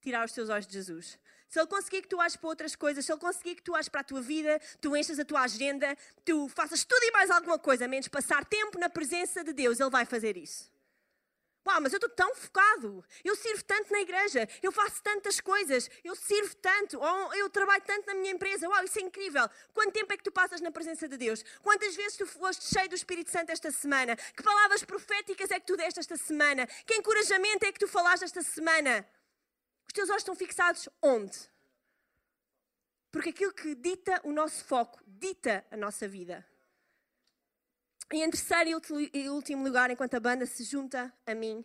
tirar 0.01 0.25
os 0.25 0.33
teus 0.33 0.49
olhos 0.49 0.67
de 0.67 0.75
Jesus. 0.75 1.19
Se 1.49 1.59
ele 1.59 1.67
conseguir 1.67 2.03
que 2.03 2.09
tu 2.09 2.19
olhes 2.19 2.37
para 2.37 2.49
outras 2.49 2.77
coisas, 2.77 3.05
se 3.05 3.11
ele 3.11 3.21
conseguir 3.21 3.55
que 3.55 3.63
tu 3.63 3.73
olhes 3.73 3.89
para 3.89 4.03
a 4.03 4.05
tua 4.05 4.21
vida, 4.21 4.61
tu 4.81 4.95
enches 4.95 5.19
a 5.19 5.25
tua 5.25 5.43
agenda, 5.43 5.97
tu 6.25 6.49
faças 6.49 6.85
tudo 6.85 7.03
e 7.03 7.11
mais 7.11 7.31
alguma 7.31 7.59
coisa, 7.59 7.89
menos 7.89 8.09
passar 8.09 8.45
tempo 8.45 8.79
na 8.79 8.91
presença 8.91 9.43
de 9.43 9.53
Deus, 9.53 9.81
ele 9.81 9.91
vai 9.91 10.05
fazer 10.05 10.37
isso. 10.37 10.71
Uau, 11.67 11.81
mas 11.81 11.93
eu 11.93 11.99
estou 11.99 12.11
tão 12.11 12.35
focado. 12.35 13.05
Eu 13.23 13.37
sirvo 13.37 13.63
tanto 13.65 13.93
na 13.93 14.01
igreja. 14.01 14.49
Eu 14.63 14.73
faço 14.73 15.03
tantas 15.03 15.41
coisas. 15.41 15.91
Eu 16.03 16.15
sirvo 16.15 16.55
tanto. 16.57 16.99
Ou 16.99 17.35
eu 17.35 17.51
trabalho 17.51 17.83
tanto 17.85 18.07
na 18.07 18.15
minha 18.15 18.33
empresa. 18.33 18.69
Uau, 18.69 18.85
isso 18.85 18.99
é 18.99 19.03
incrível. 19.03 19.49
Quanto 19.75 19.93
tempo 19.93 20.13
é 20.13 20.17
que 20.17 20.23
tu 20.23 20.33
passas 20.33 20.61
na 20.61 20.71
presença 20.71 21.07
de 21.07 21.17
Deus? 21.17 21.45
Quantas 21.63 21.95
vezes 21.95 22.17
tu 22.17 22.27
foste 22.27 22.65
cheio 22.65 22.89
do 22.89 22.95
Espírito 22.95 23.31
Santo 23.31 23.51
esta 23.51 23.71
semana? 23.71 24.17
Que 24.17 24.43
palavras 24.43 24.83
proféticas 24.83 25.51
é 25.51 25.61
que 25.61 25.67
tu 25.67 25.77
deste 25.77 26.01
esta 26.01 26.17
semana? 26.17 26.67
Que 26.87 26.95
encorajamento 26.95 27.67
é 27.67 27.73
que 27.73 27.79
tu 27.79 27.89
falaste 27.89 28.25
esta 28.25 28.43
semana? 28.43 29.07
Os 29.87 29.93
teus 29.93 30.09
olhos 30.09 30.23
estão 30.23 30.35
fixados 30.35 30.89
onde? 31.03 31.39
Porque 33.11 33.31
aquilo 33.31 33.53
que 33.53 33.75
dita 33.75 34.21
o 34.25 34.33
nosso 34.33 34.65
foco, 34.65 35.03
dita 35.07 35.65
a 35.71 35.77
nossa 35.77 36.07
vida. 36.07 36.47
E 38.11 38.23
em 38.23 38.31
terceiro 38.31 38.81
e 39.13 39.29
último 39.29 39.63
lugar, 39.63 39.91
enquanto 39.91 40.15
a 40.15 40.21
banda 40.21 40.47
se 40.47 40.65
junta 40.65 41.13
a 41.27 41.35
mim, 41.35 41.63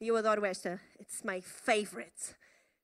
e 0.00 0.06
eu 0.06 0.16
adoro 0.16 0.44
esta, 0.44 0.80
it's 1.00 1.22
my 1.22 1.42
favorite. 1.42 2.36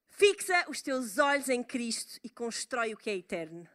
Fixa 0.08 0.64
os 0.68 0.82
teus 0.82 1.18
olhos 1.18 1.48
em 1.48 1.62
Cristo 1.62 2.18
e 2.24 2.28
constrói 2.28 2.94
o 2.94 2.96
que 2.96 3.10
é 3.10 3.16
eterno. 3.16 3.68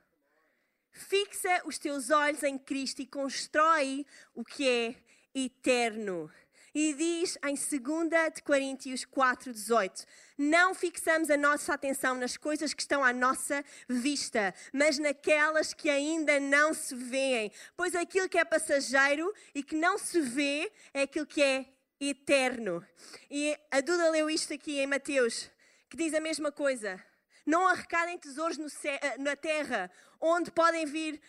Fixa 0.92 1.62
os 1.66 1.78
teus 1.78 2.10
olhos 2.10 2.44
em 2.44 2.58
Cristo 2.58 3.02
e 3.02 3.08
constrói 3.08 4.06
o 4.34 4.44
que 4.44 4.68
é 4.68 4.96
eterno. 5.34 6.30
E 6.74 6.94
diz 6.94 7.38
em 7.44 7.56
2 7.56 8.34
de 8.36 8.44
Coríntios 8.44 9.06
4, 9.06 9.52
18: 9.52 10.06
Não 10.38 10.74
fixamos 10.74 11.30
a 11.30 11.38
nossa 11.38 11.74
atenção 11.74 12.16
nas 12.16 12.38
coisas 12.38 12.74
que 12.74 12.82
estão 12.82 13.04
à 13.04 13.12
nossa 13.12 13.64
vista, 13.88 14.54
mas 14.72 15.00
naquelas 15.00 15.74
que 15.74 15.90
ainda 15.90 16.40
não 16.40 16.74
se 16.74 16.96
veem. 16.96 17.52
Pois 17.76 17.96
aquilo 17.96 18.30
que 18.30 18.38
é 18.38 18.46
passageiro 18.46 19.34
e 19.54 19.64
que 19.64 19.76
não 19.76 19.98
se 19.98 20.22
vê 20.22 20.72
é 20.94 21.04
aquilo 21.04 21.26
que 21.26 21.42
é 21.42 21.66
eterno. 22.00 22.86
E 23.30 23.58
a 23.72 23.82
Duda 23.82 24.10
leu 24.10 24.30
isto 24.30 24.54
aqui 24.54 24.80
em 24.80 24.88
Mateus, 24.88 25.50
que 25.90 25.98
diz 25.98 26.14
a 26.14 26.20
mesma 26.20 26.52
coisa. 26.52 27.04
Não 27.46 27.68
arrecadem 27.68 28.18
tesouros 28.18 28.58
eh, 28.86 29.18
na 29.18 29.36
terra, 29.36 29.90
onde 30.22 30.52
podem 30.52 30.86
vir 30.86 31.20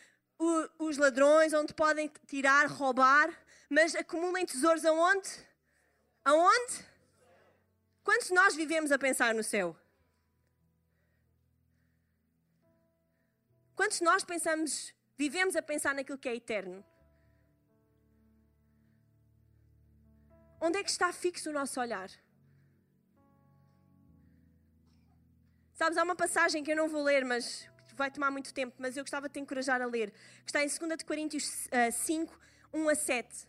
os 0.78 0.96
ladrões, 0.96 1.52
onde 1.52 1.74
podem 1.74 2.10
tirar, 2.26 2.66
roubar, 2.66 3.30
mas 3.70 3.94
acumulem 3.94 4.44
tesouros 4.44 4.84
aonde? 4.84 5.30
Aonde? 6.24 6.84
Quantos 8.02 8.26
de 8.26 8.34
nós 8.34 8.56
vivemos 8.56 8.90
a 8.90 8.98
pensar 8.98 9.32
no 9.32 9.44
céu? 9.44 9.76
Quantos 13.76 13.98
de 13.98 14.04
nós 14.04 14.24
pensamos, 14.24 14.92
vivemos 15.16 15.54
a 15.54 15.62
pensar 15.62 15.94
naquilo 15.94 16.18
que 16.18 16.28
é 16.28 16.34
eterno? 16.34 16.84
Onde 20.60 20.78
é 20.78 20.84
que 20.84 20.90
está 20.90 21.10
fixo 21.12 21.48
o 21.48 21.52
nosso 21.52 21.80
olhar? 21.80 22.10
Sabes, 25.72 25.96
há 25.96 26.02
uma 26.02 26.16
passagem 26.16 26.62
que 26.62 26.72
eu 26.72 26.76
não 26.76 26.88
vou 26.88 27.02
ler, 27.02 27.24
mas 27.24 27.66
vai 27.94 28.10
tomar 28.10 28.30
muito 28.30 28.52
tempo, 28.52 28.74
mas 28.78 28.96
eu 28.96 29.04
gostava 29.04 29.28
de 29.28 29.34
te 29.34 29.40
encorajar 29.40 29.80
a 29.80 29.86
ler, 29.86 30.10
que 30.44 30.50
está 30.50 30.62
em 30.62 30.66
2 30.68 31.02
Coríntios 31.04 31.44
5, 32.04 32.38
1 32.74 32.88
a 32.88 32.94
7. 32.94 33.48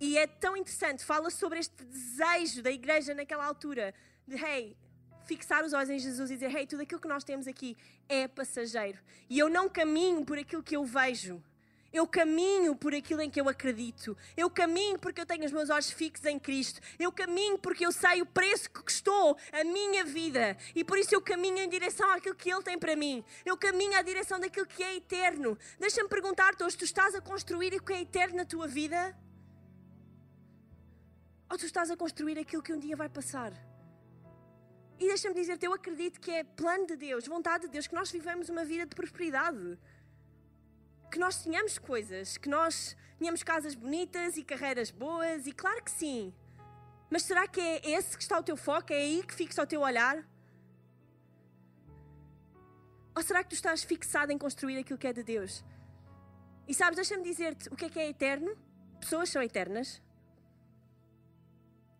E 0.00 0.16
é 0.16 0.26
tão 0.26 0.56
interessante, 0.56 1.04
fala 1.04 1.30
sobre 1.30 1.58
este 1.58 1.84
desejo 1.84 2.62
da 2.62 2.70
igreja 2.70 3.14
naquela 3.14 3.44
altura 3.44 3.94
de, 4.26 4.36
hey, 4.36 4.76
fixar 5.24 5.64
os 5.64 5.72
olhos 5.72 5.90
em 5.90 5.98
Jesus 5.98 6.30
e 6.30 6.34
dizer, 6.34 6.54
hey, 6.54 6.66
tudo 6.66 6.82
aquilo 6.82 7.00
que 7.00 7.08
nós 7.08 7.24
temos 7.24 7.46
aqui 7.46 7.76
é 8.08 8.28
passageiro. 8.28 8.98
E 9.28 9.38
eu 9.38 9.48
não 9.48 9.68
caminho 9.68 10.24
por 10.24 10.38
aquilo 10.38 10.62
que 10.62 10.76
eu 10.76 10.84
vejo. 10.84 11.42
Eu 11.92 12.06
caminho 12.06 12.76
por 12.76 12.94
aquilo 12.94 13.22
em 13.22 13.30
que 13.30 13.40
eu 13.40 13.48
acredito. 13.48 14.16
Eu 14.36 14.50
caminho 14.50 14.98
porque 14.98 15.20
eu 15.20 15.26
tenho 15.26 15.44
os 15.44 15.52
meus 15.52 15.70
olhos 15.70 15.90
fixos 15.90 16.26
em 16.26 16.38
Cristo. 16.38 16.80
Eu 16.98 17.10
caminho 17.10 17.58
porque 17.58 17.84
eu 17.84 17.90
sei 17.90 18.20
o 18.20 18.26
preço 18.26 18.70
que 18.70 18.82
custou 18.82 19.36
a 19.52 19.64
minha 19.64 20.04
vida. 20.04 20.56
E 20.74 20.84
por 20.84 20.98
isso 20.98 21.14
eu 21.14 21.20
caminho 21.20 21.58
em 21.58 21.68
direção 21.68 22.10
àquilo 22.10 22.34
que 22.34 22.50
Ele 22.50 22.62
tem 22.62 22.78
para 22.78 22.94
mim. 22.94 23.24
Eu 23.44 23.56
caminho 23.56 23.96
à 23.98 24.02
direção 24.02 24.38
daquilo 24.38 24.66
que 24.66 24.82
é 24.82 24.96
eterno. 24.96 25.58
Deixa-me 25.78 26.08
perguntar-te 26.08 26.62
hoje: 26.62 26.76
tu 26.76 26.84
estás 26.84 27.14
a 27.14 27.22
construir 27.22 27.74
o 27.74 27.82
que 27.82 27.94
é 27.94 28.02
eterno 28.02 28.36
na 28.36 28.44
tua 28.44 28.68
vida? 28.68 29.16
Ou 31.50 31.56
tu 31.56 31.64
estás 31.64 31.90
a 31.90 31.96
construir 31.96 32.38
aquilo 32.38 32.62
que 32.62 32.72
um 32.72 32.78
dia 32.78 32.96
vai 32.96 33.08
passar? 33.08 33.52
E 35.00 35.06
deixa-me 35.06 35.34
dizer-te, 35.34 35.64
eu 35.64 35.72
acredito 35.72 36.20
que 36.20 36.30
é 36.30 36.42
plano 36.42 36.86
de 36.86 36.96
Deus, 36.96 37.26
vontade 37.26 37.66
de 37.66 37.70
Deus, 37.70 37.86
que 37.86 37.94
nós 37.94 38.10
vivamos 38.10 38.48
uma 38.48 38.64
vida 38.64 38.84
de 38.84 38.94
prosperidade. 38.94 39.78
Que 41.10 41.18
nós 41.18 41.42
tenhamos 41.42 41.78
coisas, 41.78 42.36
que 42.36 42.48
nós 42.48 42.96
tenhamos 43.18 43.42
casas 43.42 43.74
bonitas 43.74 44.36
e 44.36 44.44
carreiras 44.44 44.90
boas, 44.90 45.46
e 45.46 45.52
claro 45.52 45.82
que 45.82 45.90
sim. 45.90 46.34
Mas 47.08 47.22
será 47.22 47.46
que 47.46 47.60
é 47.60 47.90
esse 47.90 48.16
que 48.16 48.22
está 48.22 48.38
o 48.38 48.42
teu 48.42 48.56
foco? 48.56 48.92
É 48.92 48.96
aí 48.96 49.22
que 49.22 49.34
fixa 49.34 49.62
o 49.62 49.66
teu 49.66 49.80
olhar? 49.80 50.26
Ou 53.16 53.22
será 53.22 53.42
que 53.42 53.50
tu 53.50 53.54
estás 53.54 53.82
fixado 53.82 54.30
em 54.32 54.38
construir 54.38 54.78
aquilo 54.78 54.98
que 54.98 55.06
é 55.06 55.12
de 55.12 55.22
Deus? 55.22 55.64
E 56.68 56.74
sabes, 56.74 56.96
deixa-me 56.96 57.22
dizer-te 57.22 57.68
o 57.68 57.76
que 57.76 57.86
é 57.86 57.90
que 57.90 57.98
é 57.98 58.08
eterno? 58.08 58.56
Pessoas 59.00 59.30
são 59.30 59.42
eternas. 59.42 60.02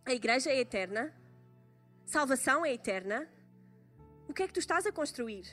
A 0.09 0.15
igreja 0.15 0.49
é 0.49 0.59
eterna. 0.59 1.15
Salvação 2.07 2.65
é 2.65 2.73
eterna. 2.73 3.29
O 4.27 4.33
que 4.33 4.43
é 4.43 4.47
que 4.47 4.55
tu 4.55 4.59
estás 4.59 4.87
a 4.87 4.91
construir? 4.91 5.45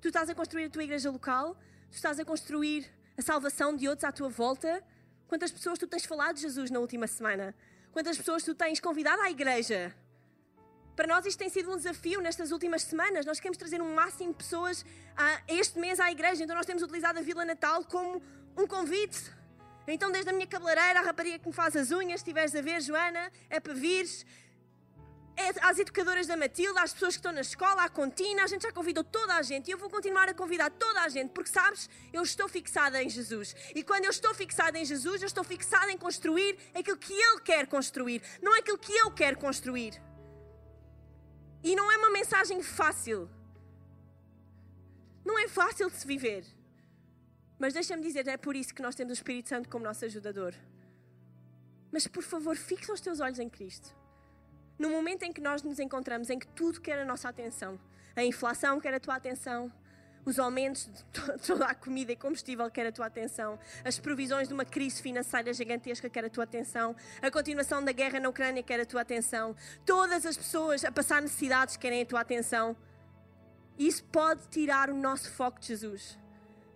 Tu 0.00 0.06
estás 0.06 0.30
a 0.30 0.34
construir 0.40 0.66
a 0.66 0.70
tua 0.70 0.84
igreja 0.84 1.10
local? 1.10 1.56
Tu 1.90 1.96
estás 1.96 2.20
a 2.20 2.24
construir 2.24 2.88
a 3.16 3.22
salvação 3.30 3.74
de 3.74 3.88
outros 3.88 4.04
à 4.04 4.12
tua 4.12 4.28
volta? 4.28 4.80
Quantas 5.26 5.50
pessoas 5.50 5.76
tu 5.76 5.88
tens 5.88 6.04
falado 6.04 6.36
de 6.36 6.42
Jesus 6.42 6.70
na 6.70 6.78
última 6.78 7.08
semana? 7.08 7.52
Quantas 7.90 8.16
pessoas 8.16 8.44
tu 8.44 8.54
tens 8.54 8.78
convidado 8.78 9.22
à 9.22 9.28
igreja? 9.28 9.92
Para 10.94 11.08
nós 11.08 11.26
isto 11.26 11.40
tem 11.40 11.48
sido 11.48 11.72
um 11.72 11.76
desafio 11.76 12.20
nestas 12.20 12.52
últimas 12.52 12.82
semanas. 12.82 13.26
Nós 13.26 13.40
queremos 13.40 13.58
trazer 13.58 13.82
um 13.82 13.92
máximo 13.92 14.30
de 14.30 14.38
pessoas 14.38 14.86
a 15.16 15.42
este 15.48 15.80
mês 15.80 15.98
à 15.98 16.12
igreja. 16.12 16.44
Então 16.44 16.54
nós 16.54 16.64
temos 16.64 16.84
utilizado 16.84 17.18
a 17.18 17.22
Vila 17.22 17.44
Natal 17.44 17.84
como 17.86 18.22
um 18.56 18.68
convite. 18.68 19.36
Então 19.92 20.10
desde 20.12 20.30
a 20.30 20.32
minha 20.32 20.46
cabeleireira, 20.46 21.00
a 21.00 21.02
rapariga 21.02 21.38
que 21.38 21.48
me 21.48 21.52
faz 21.52 21.74
as 21.74 21.90
unhas, 21.90 22.20
se 22.20 22.24
estiveres 22.24 22.54
a 22.54 22.60
ver, 22.60 22.80
Joana, 22.80 23.32
é 23.48 23.58
para 23.58 23.72
vires. 23.72 24.26
É 25.36 25.48
às 25.68 25.78
educadoras 25.78 26.26
da 26.26 26.36
Matilda, 26.36 26.82
às 26.82 26.92
pessoas 26.92 27.14
que 27.14 27.20
estão 27.20 27.30
na 27.32 27.40
escola, 27.40 27.84
à 27.84 27.88
contina, 27.88 28.42
a 28.42 28.46
gente 28.48 28.62
já 28.62 28.72
convidou 28.72 29.04
toda 29.04 29.34
a 29.36 29.42
gente 29.42 29.68
e 29.68 29.70
eu 29.70 29.78
vou 29.78 29.88
continuar 29.88 30.28
a 30.28 30.34
convidar 30.34 30.68
toda 30.68 31.00
a 31.00 31.08
gente, 31.08 31.30
porque 31.30 31.50
sabes, 31.50 31.88
eu 32.12 32.22
estou 32.22 32.48
fixada 32.48 33.00
em 33.00 33.08
Jesus. 33.08 33.54
E 33.72 33.84
quando 33.84 34.04
eu 34.04 34.10
estou 34.10 34.34
fixada 34.34 34.76
em 34.76 34.84
Jesus, 34.84 35.22
eu 35.22 35.26
estou 35.26 35.44
fixada 35.44 35.92
em 35.92 35.96
construir 35.96 36.58
aquilo 36.74 36.96
que 36.96 37.12
Ele 37.12 37.40
quer 37.40 37.68
construir, 37.68 38.20
não 38.42 38.52
aquilo 38.58 38.78
que 38.78 38.92
eu 38.92 39.12
quero 39.12 39.38
construir. 39.38 40.02
E 41.62 41.76
não 41.76 41.90
é 41.90 41.96
uma 41.96 42.10
mensagem 42.10 42.60
fácil. 42.62 43.30
Não 45.24 45.38
é 45.38 45.46
fácil 45.46 45.88
de 45.88 45.96
se 45.96 46.06
viver. 46.06 46.57
Mas 47.58 47.74
deixa-me 47.74 48.02
dizer, 48.02 48.26
é 48.28 48.36
por 48.36 48.54
isso 48.54 48.72
que 48.72 48.80
nós 48.80 48.94
temos 48.94 49.10
o 49.10 49.14
Espírito 49.14 49.48
Santo 49.48 49.68
como 49.68 49.84
nosso 49.84 50.04
ajudador. 50.04 50.54
Mas 51.90 52.06
por 52.06 52.22
favor, 52.22 52.56
fixa 52.56 52.92
os 52.92 53.00
teus 53.00 53.18
olhos 53.18 53.38
em 53.38 53.48
Cristo. 53.48 53.94
No 54.78 54.90
momento 54.90 55.24
em 55.24 55.32
que 55.32 55.40
nós 55.40 55.62
nos 55.62 55.80
encontramos, 55.80 56.30
em 56.30 56.38
que 56.38 56.46
tudo 56.46 56.80
quer 56.80 57.00
a 57.00 57.04
nossa 57.04 57.28
atenção, 57.28 57.80
a 58.14 58.22
inflação 58.22 58.78
quer 58.78 58.94
a 58.94 59.00
tua 59.00 59.16
atenção, 59.16 59.72
os 60.24 60.38
aumentos 60.38 60.86
de 60.86 61.04
toda 61.44 61.66
a 61.66 61.74
comida 61.74 62.12
e 62.12 62.16
combustível 62.16 62.70
quer 62.70 62.86
a 62.86 62.92
tua 62.92 63.06
atenção, 63.06 63.58
as 63.84 63.98
provisões 63.98 64.46
de 64.46 64.54
uma 64.54 64.64
crise 64.64 65.02
financeira 65.02 65.52
gigantesca 65.52 66.08
quer 66.08 66.24
a 66.24 66.30
tua 66.30 66.44
atenção, 66.44 66.94
a 67.20 67.28
continuação 67.28 67.84
da 67.84 67.90
guerra 67.90 68.20
na 68.20 68.28
Ucrânia 68.28 68.62
quer 68.62 68.78
a 68.78 68.86
tua 68.86 69.00
atenção, 69.00 69.56
todas 69.84 70.24
as 70.24 70.36
pessoas 70.36 70.84
a 70.84 70.92
passar 70.92 71.20
necessidades 71.20 71.76
querem 71.76 72.02
a 72.02 72.06
tua 72.06 72.20
atenção. 72.20 72.76
Isso 73.76 74.04
pode 74.04 74.46
tirar 74.48 74.90
o 74.90 74.94
nosso 74.94 75.30
foco 75.32 75.58
de 75.58 75.68
Jesus 75.68 76.18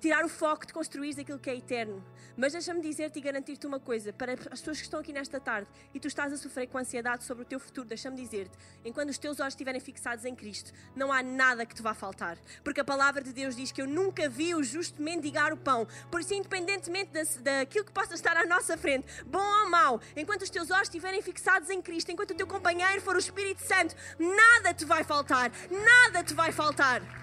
tirar 0.02 0.24
o 0.24 0.28
foco 0.28 0.66
de 0.66 0.72
construir 0.72 1.18
aquilo 1.18 1.38
que 1.38 1.48
é 1.48 1.56
eterno. 1.56 2.04
Mas 2.36 2.52
deixa-me 2.52 2.80
dizer-te 2.80 3.18
e 3.20 3.22
garantir-te 3.22 3.66
uma 3.66 3.78
coisa: 3.78 4.12
para 4.12 4.32
as 4.32 4.60
pessoas 4.60 4.78
que 4.78 4.84
estão 4.84 4.98
aqui 4.98 5.12
nesta 5.12 5.38
tarde 5.38 5.68
e 5.94 6.00
tu 6.00 6.08
estás 6.08 6.32
a 6.32 6.36
sofrer 6.36 6.66
com 6.66 6.76
ansiedade 6.76 7.22
sobre 7.22 7.44
o 7.44 7.46
teu 7.46 7.60
futuro, 7.60 7.86
deixa-me 7.86 8.16
dizer-te: 8.16 8.58
enquanto 8.84 9.10
os 9.10 9.18
teus 9.18 9.38
olhos 9.38 9.54
estiverem 9.54 9.80
fixados 9.80 10.24
em 10.24 10.34
Cristo, 10.34 10.72
não 10.96 11.12
há 11.12 11.22
nada 11.22 11.64
que 11.64 11.74
te 11.74 11.82
vá 11.82 11.94
faltar. 11.94 12.36
Porque 12.64 12.80
a 12.80 12.84
palavra 12.84 13.22
de 13.22 13.32
Deus 13.32 13.54
diz 13.54 13.70
que 13.70 13.80
eu 13.80 13.86
nunca 13.86 14.28
vi 14.28 14.54
o 14.54 14.62
justo 14.64 15.00
mendigar 15.00 15.52
o 15.52 15.56
pão. 15.56 15.86
Por 16.10 16.20
isso, 16.20 16.34
independentemente 16.34 17.12
daquilo 17.40 17.84
que 17.84 17.92
possa 17.92 18.14
estar 18.14 18.36
à 18.36 18.44
nossa 18.44 18.76
frente, 18.76 19.06
bom 19.24 19.38
ou 19.38 19.70
mau, 19.70 20.00
enquanto 20.16 20.42
os 20.42 20.50
teus 20.50 20.70
olhos 20.70 20.88
estiverem 20.88 21.22
fixados 21.22 21.70
em 21.70 21.80
Cristo, 21.80 22.10
enquanto 22.10 22.32
o 22.32 22.34
teu 22.34 22.46
companheiro 22.46 23.00
for 23.00 23.14
o 23.14 23.20
Espírito 23.20 23.62
Santo, 23.62 23.94
nada 24.18 24.74
te 24.74 24.84
vai 24.84 25.04
faltar. 25.04 25.52
Nada 25.70 26.24
te 26.24 26.34
vai 26.34 26.50
faltar. 26.50 27.21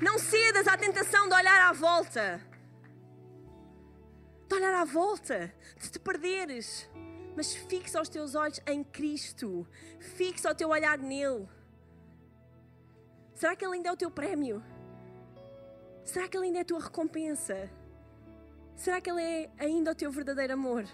Não 0.00 0.16
cedas 0.16 0.68
à 0.68 0.76
tentação 0.76 1.28
de 1.28 1.34
olhar 1.34 1.68
à 1.68 1.72
volta. 1.72 2.40
De 4.48 4.54
olhar 4.54 4.74
à 4.74 4.84
volta, 4.84 5.52
de 5.76 5.90
te 5.90 5.98
perderes. 5.98 6.88
Mas 7.36 7.54
fixa 7.54 8.00
os 8.00 8.08
teus 8.08 8.36
olhos 8.36 8.60
em 8.66 8.84
Cristo. 8.84 9.66
Fixa 9.98 10.50
o 10.50 10.54
teu 10.54 10.68
olhar 10.68 10.98
nele. 10.98 11.48
Será 13.34 13.56
que 13.56 13.64
ele 13.64 13.76
ainda 13.76 13.88
é 13.88 13.92
o 13.92 13.96
teu 13.96 14.10
prémio? 14.10 14.62
Será 16.04 16.28
que 16.28 16.36
ele 16.36 16.46
ainda 16.46 16.58
é 16.58 16.62
a 16.62 16.64
tua 16.64 16.80
recompensa? 16.80 17.68
Será 18.76 19.00
que 19.00 19.10
ele 19.10 19.22
é 19.22 19.50
ainda 19.58 19.90
o 19.90 19.94
teu 19.94 20.10
verdadeiro 20.12 20.52
amor? 20.52 20.84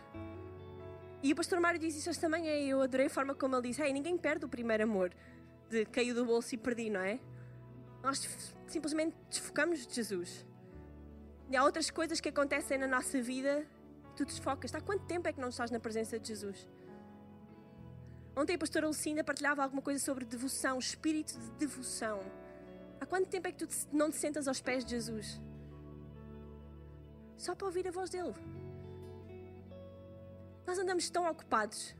E 1.23 1.33
o 1.33 1.37
pastor 1.37 1.61
Mário 1.61 1.79
disse 1.79 1.99
isso 1.99 2.11
esta 2.11 2.29
manhã 2.29 2.53
e 2.55 2.71
eu 2.71 2.81
adorei 2.81 3.07
a 3.07 3.11
forma 3.11 3.35
como 3.35 3.55
ele 3.55 3.69
disse: 3.69 3.83
Hey, 3.83 3.93
ninguém 3.93 4.17
perde 4.17 4.45
o 4.45 4.49
primeiro 4.49 4.83
amor 4.83 5.11
de 5.69 5.85
caiu 5.87 6.15
do 6.15 6.25
bolso 6.25 6.55
e 6.55 6.59
perdi, 6.59 6.91
não 6.91 7.01
é? 7.01 7.19
Nós 8.05 8.21
simplesmente 8.67 9.17
desfocamos 9.31 9.87
de 9.87 9.95
Jesus. 9.95 10.47
E 11.51 11.57
há 11.57 11.65
outras 11.65 11.91
coisas 11.91 12.21
que 12.21 12.29
acontecem 12.29 12.77
na 12.77 12.87
nossa 12.87 13.21
vida, 13.21 13.67
tu 14.15 14.25
desfocas. 14.27 14.75
Há 14.75 14.81
quanto 14.81 15.07
tempo 15.07 15.27
é 15.27 15.33
que 15.33 15.41
não 15.41 15.49
estás 15.49 15.71
na 15.71 15.81
presença 15.81 16.19
de 16.19 16.29
Jesus? 16.29 16.69
Ontem 18.37 18.57
a 18.57 18.59
pastora 18.59 18.87
Lucinda 18.87 19.25
partilhava 19.25 19.63
alguma 19.63 19.81
coisa 19.81 20.05
sobre 20.05 20.25
devoção, 20.25 20.79
espírito 20.79 21.39
de 21.39 21.51
devoção. 21.53 22.21
Há 23.01 23.07
quanto 23.07 23.29
tempo 23.29 23.49
é 23.49 23.53
que 23.53 23.67
tu 23.67 23.69
não 23.93 24.11
te 24.11 24.17
sentas 24.17 24.47
aos 24.49 24.61
pés 24.61 24.85
de 24.85 24.91
Jesus? 24.91 25.41
Só 27.39 27.55
para 27.55 27.67
ouvir 27.67 27.89
a 27.89 27.91
voz 27.91 28.11
dele. 28.11 28.35
Nós 30.67 30.79
andamos 30.79 31.09
tão 31.09 31.27
ocupados. 31.31 31.95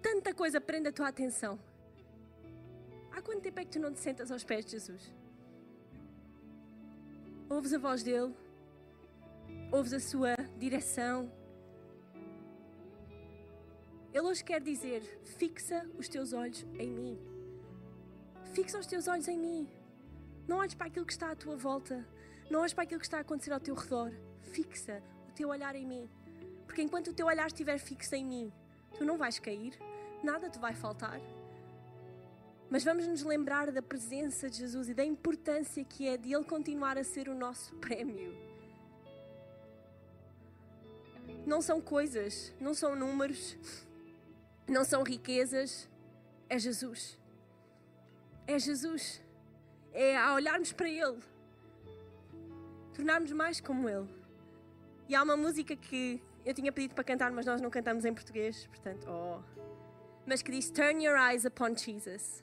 Tanta 0.00 0.34
coisa 0.34 0.60
prende 0.60 0.88
a 0.88 0.92
tua 0.92 1.08
atenção. 1.08 1.58
Há 3.14 3.20
quanto 3.20 3.42
tempo 3.42 3.60
é 3.60 3.64
que 3.64 3.70
tu 3.70 3.80
não 3.80 3.92
te 3.92 4.00
sentas 4.00 4.30
aos 4.30 4.42
pés 4.42 4.64
de 4.64 4.72
Jesus? 4.72 5.12
Ouves 7.48 7.74
a 7.74 7.78
voz 7.78 8.02
dele? 8.02 8.34
Ouves 9.70 9.92
a 9.92 10.00
sua 10.00 10.34
direção? 10.58 11.30
Ele 14.12 14.26
hoje 14.26 14.42
quer 14.42 14.60
dizer: 14.60 15.02
fixa 15.38 15.86
os 15.98 16.08
teus 16.08 16.32
olhos 16.32 16.66
em 16.78 16.90
mim. 16.90 17.18
Fixa 18.54 18.78
os 18.78 18.86
teus 18.86 19.06
olhos 19.08 19.28
em 19.28 19.38
mim. 19.38 19.68
Não 20.48 20.58
olhes 20.58 20.74
para 20.74 20.86
aquilo 20.86 21.06
que 21.06 21.12
está 21.12 21.30
à 21.30 21.36
tua 21.36 21.56
volta. 21.56 22.06
Não 22.50 22.60
olhes 22.60 22.74
para 22.74 22.84
aquilo 22.84 23.00
que 23.00 23.06
está 23.06 23.18
a 23.18 23.20
acontecer 23.20 23.52
ao 23.52 23.60
teu 23.60 23.74
redor. 23.74 24.10
Fixa 24.40 25.02
o 25.28 25.32
teu 25.32 25.48
olhar 25.50 25.74
em 25.74 25.86
mim. 25.86 26.10
Porque 26.66 26.82
enquanto 26.82 27.08
o 27.08 27.14
teu 27.14 27.26
olhar 27.26 27.46
estiver 27.46 27.78
fixo 27.78 28.14
em 28.14 28.24
mim, 28.24 28.52
tu 28.96 29.04
não 29.04 29.18
vais 29.18 29.38
cair, 29.38 29.78
nada 30.22 30.48
te 30.48 30.58
vai 30.58 30.74
faltar. 30.74 31.20
Mas 32.72 32.84
vamos 32.84 33.06
nos 33.06 33.22
lembrar 33.22 33.70
da 33.70 33.82
presença 33.82 34.48
de 34.48 34.56
Jesus 34.56 34.88
e 34.88 34.94
da 34.94 35.04
importância 35.04 35.84
que 35.84 36.08
é 36.08 36.16
de 36.16 36.32
Ele 36.32 36.42
continuar 36.42 36.96
a 36.96 37.04
ser 37.04 37.28
o 37.28 37.34
nosso 37.34 37.74
prémio. 37.84 38.34
Não 41.46 41.60
são 41.60 41.82
coisas, 41.82 42.50
não 42.58 42.72
são 42.72 42.96
números, 42.96 43.58
não 44.66 44.84
são 44.84 45.02
riquezas, 45.02 45.86
é 46.48 46.58
Jesus. 46.58 47.18
É 48.46 48.58
Jesus. 48.58 49.20
É 49.92 50.16
a 50.16 50.32
olharmos 50.32 50.72
para 50.72 50.88
Ele, 50.88 51.18
tornarmos 52.94 53.32
mais 53.32 53.60
como 53.60 53.86
Ele. 53.86 54.08
E 55.10 55.14
há 55.14 55.22
uma 55.22 55.36
música 55.36 55.76
que 55.76 56.22
eu 56.42 56.54
tinha 56.54 56.72
pedido 56.72 56.94
para 56.94 57.04
cantar, 57.04 57.30
mas 57.32 57.44
nós 57.44 57.60
não 57.60 57.68
cantamos 57.68 58.06
em 58.06 58.14
português, 58.14 58.66
portanto, 58.68 59.06
oh. 59.10 59.42
Mas 60.24 60.40
que 60.40 60.50
diz: 60.50 60.70
Turn 60.70 61.04
your 61.04 61.18
eyes 61.18 61.44
upon 61.44 61.76
Jesus. 61.76 62.42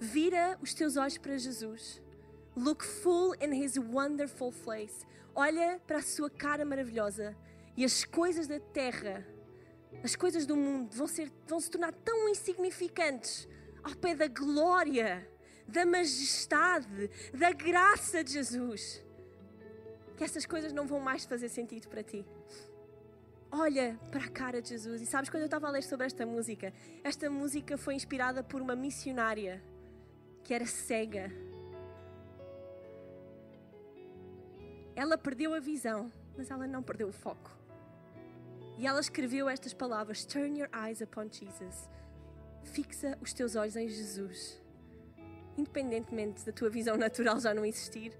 Vira 0.00 0.58
os 0.62 0.72
teus 0.72 0.96
olhos 0.96 1.18
para 1.18 1.36
Jesus. 1.36 2.00
Look 2.56 2.82
full 2.82 3.34
in 3.34 3.52
his 3.52 3.76
wonderful 3.76 4.50
face. 4.50 5.04
Olha 5.34 5.78
para 5.86 5.98
a 5.98 6.02
sua 6.02 6.30
cara 6.30 6.64
maravilhosa. 6.64 7.36
E 7.76 7.84
as 7.84 8.02
coisas 8.02 8.48
da 8.48 8.58
terra, 8.58 9.26
as 10.02 10.16
coisas 10.16 10.46
do 10.46 10.56
mundo 10.56 10.96
vão, 10.96 11.06
ser, 11.06 11.30
vão 11.46 11.60
se 11.60 11.70
tornar 11.70 11.92
tão 11.92 12.30
insignificantes 12.30 13.46
ao 13.82 13.94
pé 13.94 14.14
da 14.14 14.26
glória, 14.26 15.28
da 15.68 15.84
majestade, 15.84 17.10
da 17.32 17.52
graça 17.52 18.24
de 18.24 18.32
Jesus, 18.32 19.04
que 20.16 20.24
essas 20.24 20.46
coisas 20.46 20.72
não 20.72 20.86
vão 20.86 20.98
mais 20.98 21.26
fazer 21.26 21.50
sentido 21.50 21.88
para 21.88 22.02
ti. 22.02 22.24
Olha 23.52 23.98
para 24.10 24.24
a 24.24 24.28
cara 24.28 24.62
de 24.62 24.70
Jesus. 24.70 25.02
E 25.02 25.06
sabes, 25.06 25.28
quando 25.28 25.42
eu 25.42 25.46
estava 25.46 25.68
a 25.68 25.70
ler 25.70 25.82
sobre 25.82 26.06
esta 26.06 26.24
música, 26.24 26.72
esta 27.04 27.28
música 27.28 27.76
foi 27.76 27.94
inspirada 27.94 28.42
por 28.42 28.62
uma 28.62 28.74
missionária 28.74 29.62
que 30.44 30.54
era 30.54 30.66
cega. 30.66 31.30
Ela 34.94 35.16
perdeu 35.16 35.54
a 35.54 35.60
visão, 35.60 36.12
mas 36.36 36.50
ela 36.50 36.66
não 36.66 36.82
perdeu 36.82 37.08
o 37.08 37.12
foco. 37.12 37.50
E 38.78 38.86
ela 38.86 39.00
escreveu 39.00 39.48
estas 39.48 39.72
palavras: 39.72 40.24
Turn 40.24 40.58
your 40.58 40.70
eyes 40.74 41.00
upon 41.00 41.28
Jesus. 41.30 41.88
Fixa 42.64 43.16
os 43.20 43.32
teus 43.32 43.56
olhos 43.56 43.76
em 43.76 43.88
Jesus. 43.88 44.60
Independentemente 45.56 46.44
da 46.44 46.52
tua 46.52 46.70
visão 46.70 46.96
natural 46.96 47.38
já 47.40 47.52
não 47.52 47.64
existir, 47.64 48.12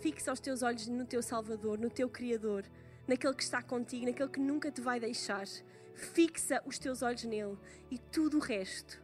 fixa 0.00 0.32
os 0.32 0.40
teus 0.40 0.62
olhos 0.62 0.86
no 0.86 1.04
teu 1.04 1.22
Salvador, 1.22 1.78
no 1.78 1.90
teu 1.90 2.08
Criador, 2.08 2.64
naquele 3.06 3.34
que 3.34 3.42
está 3.42 3.62
contigo, 3.62 4.06
naquele 4.06 4.28
que 4.28 4.40
nunca 4.40 4.70
te 4.70 4.80
vai 4.80 5.00
deixar. 5.00 5.46
Fixa 5.94 6.62
os 6.64 6.78
teus 6.78 7.02
olhos 7.02 7.24
nele 7.24 7.58
e 7.90 7.98
tudo 7.98 8.38
o 8.38 8.40
resto, 8.40 9.02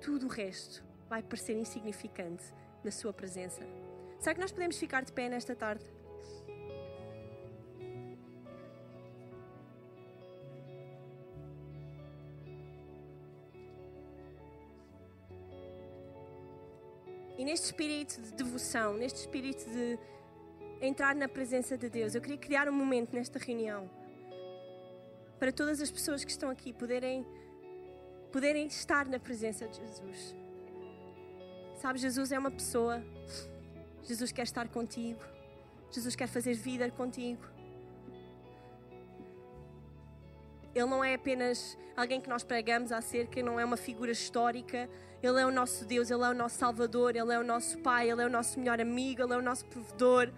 tudo 0.00 0.26
o 0.26 0.28
resto 0.28 0.91
vai 1.12 1.22
parecer 1.22 1.54
insignificante 1.54 2.42
na 2.82 2.90
Sua 2.90 3.12
presença. 3.12 3.60
Será 4.18 4.34
que 4.34 4.40
nós 4.40 4.50
podemos 4.50 4.78
ficar 4.78 5.04
de 5.04 5.12
pé 5.12 5.28
nesta 5.28 5.54
tarde? 5.54 5.84
E 17.36 17.44
neste 17.44 17.66
espírito 17.66 18.18
de 18.22 18.32
devoção, 18.32 18.94
neste 18.94 19.18
espírito 19.18 19.68
de 19.68 19.98
entrar 20.80 21.14
na 21.14 21.28
presença 21.28 21.76
de 21.76 21.90
Deus, 21.90 22.14
eu 22.14 22.22
queria 22.22 22.38
criar 22.38 22.70
um 22.70 22.72
momento 22.72 23.14
nesta 23.14 23.38
reunião 23.38 23.90
para 25.38 25.52
todas 25.52 25.78
as 25.82 25.90
pessoas 25.90 26.24
que 26.24 26.30
estão 26.30 26.48
aqui 26.48 26.72
poderem, 26.72 27.26
poderem 28.32 28.66
estar 28.66 29.06
na 29.06 29.18
presença 29.18 29.68
de 29.68 29.76
Jesus. 29.76 30.41
Sabe, 31.82 31.98
Jesus 31.98 32.30
é 32.30 32.38
uma 32.38 32.50
pessoa. 32.52 33.02
Jesus 34.04 34.30
quer 34.30 34.44
estar 34.44 34.68
contigo. 34.68 35.20
Jesus 35.90 36.14
quer 36.14 36.28
fazer 36.28 36.54
vida 36.54 36.88
contigo. 36.92 37.42
Ele 40.72 40.86
não 40.86 41.02
é 41.02 41.14
apenas 41.14 41.76
alguém 41.96 42.20
que 42.20 42.28
nós 42.28 42.44
pregamos 42.44 42.92
acerca, 42.92 43.42
não 43.42 43.58
é 43.58 43.64
uma 43.64 43.76
figura 43.76 44.12
histórica. 44.12 44.88
Ele 45.20 45.40
é 45.40 45.44
o 45.44 45.50
nosso 45.50 45.84
Deus, 45.84 46.08
Ele 46.08 46.22
é 46.22 46.28
o 46.28 46.34
nosso 46.34 46.56
Salvador, 46.56 47.16
Ele 47.16 47.34
é 47.34 47.38
o 47.40 47.42
nosso 47.42 47.76
Pai, 47.78 48.08
Ele 48.08 48.22
é 48.22 48.26
o 48.26 48.30
nosso 48.30 48.60
melhor 48.60 48.80
amigo, 48.80 49.20
Ele 49.20 49.34
é 49.34 49.36
o 49.38 49.42
nosso 49.42 49.64
provedor. 49.64 50.32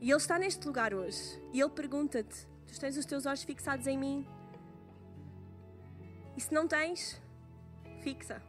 E 0.00 0.08
Ele 0.08 0.16
está 0.16 0.38
neste 0.38 0.64
lugar 0.64 0.94
hoje. 0.94 1.42
E 1.52 1.60
Ele 1.60 1.70
pergunta-te: 1.70 2.46
Tu 2.68 2.78
tens 2.78 2.96
os 2.96 3.04
teus 3.04 3.26
olhos 3.26 3.42
fixados 3.42 3.88
em 3.88 3.98
mim? 3.98 4.24
E 6.36 6.40
se 6.40 6.54
não 6.54 6.68
tens, 6.68 7.20
fixa. 8.02 8.42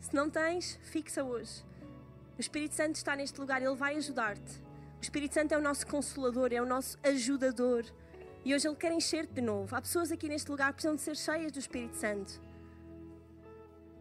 Se 0.00 0.14
não 0.14 0.28
tens, 0.28 0.78
fixa 0.82 1.22
hoje. 1.22 1.64
O 2.36 2.40
Espírito 2.40 2.74
Santo 2.74 2.96
está 2.96 3.14
neste 3.14 3.38
lugar, 3.40 3.62
ele 3.62 3.74
vai 3.74 3.96
ajudar-te. 3.96 4.58
O 4.98 5.02
Espírito 5.02 5.34
Santo 5.34 5.52
é 5.52 5.58
o 5.58 5.62
nosso 5.62 5.86
consolador, 5.86 6.52
é 6.52 6.60
o 6.60 6.66
nosso 6.66 6.98
ajudador. 7.02 7.84
E 8.44 8.54
hoje 8.54 8.66
ele 8.66 8.76
quer 8.76 8.92
encher-te 8.92 9.34
de 9.34 9.40
novo. 9.40 9.74
Há 9.74 9.80
pessoas 9.80 10.10
aqui 10.10 10.28
neste 10.28 10.50
lugar 10.50 10.68
que 10.68 10.74
precisam 10.74 10.96
de 10.96 11.02
ser 11.02 11.16
cheias 11.16 11.52
do 11.52 11.58
Espírito 11.58 11.96
Santo. 11.96 12.40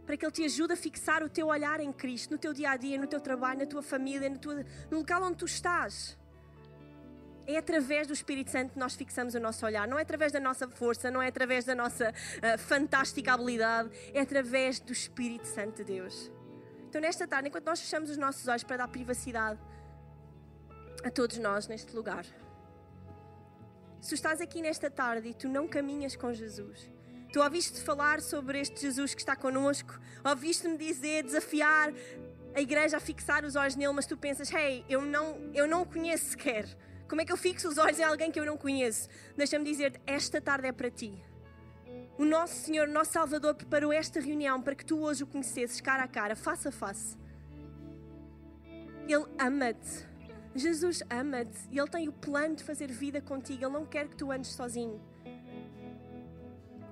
Para 0.06 0.18
que 0.18 0.26
ele 0.26 0.32
te 0.32 0.44
ajude 0.46 0.74
a 0.74 0.78
fixar 0.78 1.22
o 1.22 1.30
teu 1.30 1.48
olhar 1.48 1.80
em 1.80 1.92
Cristo, 1.94 2.32
no 2.32 2.38
teu 2.38 2.54
dia 2.54 2.72
a 2.72 2.78
dia, 2.78 2.98
no 2.98 3.06
teu 3.06 3.20
trabalho, 3.20 3.60
na 3.60 3.66
tua 3.66 3.84
família, 3.84 4.30
tua, 4.38 4.66
no 4.90 5.00
local 5.00 5.24
onde 5.24 5.38
tu 5.38 5.46
estás. 5.46 6.18
É 7.52 7.58
através 7.58 8.06
do 8.06 8.14
Espírito 8.14 8.52
Santo 8.52 8.74
que 8.74 8.80
nós 8.80 8.94
fixamos 8.94 9.34
o 9.34 9.40
nosso 9.40 9.66
olhar. 9.66 9.88
Não 9.88 9.98
é 9.98 10.04
através 10.04 10.32
da 10.32 10.40
nossa 10.40 10.68
força, 10.68 11.10
não 11.10 11.20
é 11.20 11.30
através 11.30 11.66
da 11.66 11.74
nossa 11.74 12.12
uh, 12.12 12.58
fantástica 12.60 13.34
habilidade. 13.34 13.90
É 14.14 14.22
através 14.22 14.80
do 14.80 14.94
Espírito 14.94 15.48
Santo 15.48 15.78
de 15.78 15.84
Deus. 15.84 16.32
Então, 16.88 17.02
nesta 17.02 17.28
tarde, 17.28 17.50
enquanto 17.50 17.66
nós 17.66 17.82
fechamos 17.82 18.12
os 18.12 18.18
nossos 18.18 18.48
olhos 18.48 18.64
para 18.64 18.78
dar 18.78 18.88
privacidade 18.88 19.60
a 21.04 21.10
todos 21.10 21.40
nós 21.40 21.68
neste 21.68 21.96
lugar, 21.96 22.24
se 24.00 24.14
estás 24.14 24.42
aqui 24.42 24.62
nesta 24.62 24.92
tarde 24.92 25.30
e 25.30 25.34
tu 25.34 25.50
não 25.50 25.68
caminhas 25.68 26.16
com 26.16 26.32
Jesus, 26.32 26.88
tu 27.34 27.42
ouviste 27.42 27.82
falar 27.82 28.22
sobre 28.22 28.60
este 28.62 28.80
Jesus 28.80 29.16
que 29.16 29.22
está 29.22 29.36
connosco, 29.36 30.00
ouviste-me 30.24 30.78
dizer, 30.78 31.24
desafiar 31.24 31.92
a 32.54 32.62
igreja 32.62 32.98
a 32.98 33.00
fixar 33.00 33.44
os 33.44 33.56
olhos 33.56 33.76
nele, 33.76 33.94
mas 33.94 34.06
tu 34.06 34.16
pensas, 34.16 34.54
hey, 34.54 34.86
eu 34.88 35.02
não, 35.02 35.50
eu 35.52 35.68
não 35.68 35.82
o 35.82 35.86
conheço 35.88 36.26
sequer. 36.26 36.68
Como 37.10 37.22
é 37.22 37.26
que 37.26 37.32
eu 37.32 37.38
fixo 37.38 37.67
os 37.67 37.80
olhos 37.80 37.98
em 37.98 38.04
alguém 38.04 38.32
que 38.32 38.39
eu 38.39 38.45
não 38.45 38.56
conheço? 38.56 39.10
Deixa-me 39.36 39.65
dizer, 39.65 40.00
esta 40.06 40.39
tarde 40.39 40.67
é 40.67 40.72
para 40.72 40.91
ti. 40.91 41.12
O 42.19 42.24
nosso 42.24 42.54
Senhor, 42.65 42.88
nosso 42.88 43.13
Salvador, 43.13 43.56
preparou 43.56 43.91
esta 43.91 44.19
reunião 44.19 44.62
para 44.62 44.76
que 44.76 44.86
tu 44.86 45.00
hoje 45.00 45.24
o 45.24 45.28
conhecesses 45.28 45.82
cara 45.82 46.04
a 46.04 46.08
cara, 46.08 46.36
face 46.36 46.67
a 46.67 46.72
face. 46.72 47.17
Ele 49.08 49.26
ama-te. 49.39 50.08
Jesus 50.54 51.02
ama-te 51.10 51.58
e 51.72 51.80
Ele 51.80 51.89
tem 51.89 52.08
o 52.08 52.13
plano 52.13 52.56
de 52.56 52.63
fazer 52.63 52.91
vida 52.91 53.19
contigo. 53.19 53.65
Ele 53.65 53.74
não 53.74 53.86
quer 53.86 54.08
que 54.08 54.15
tu 54.15 54.32
andes 54.32 54.52
sozinho. 54.52 55.02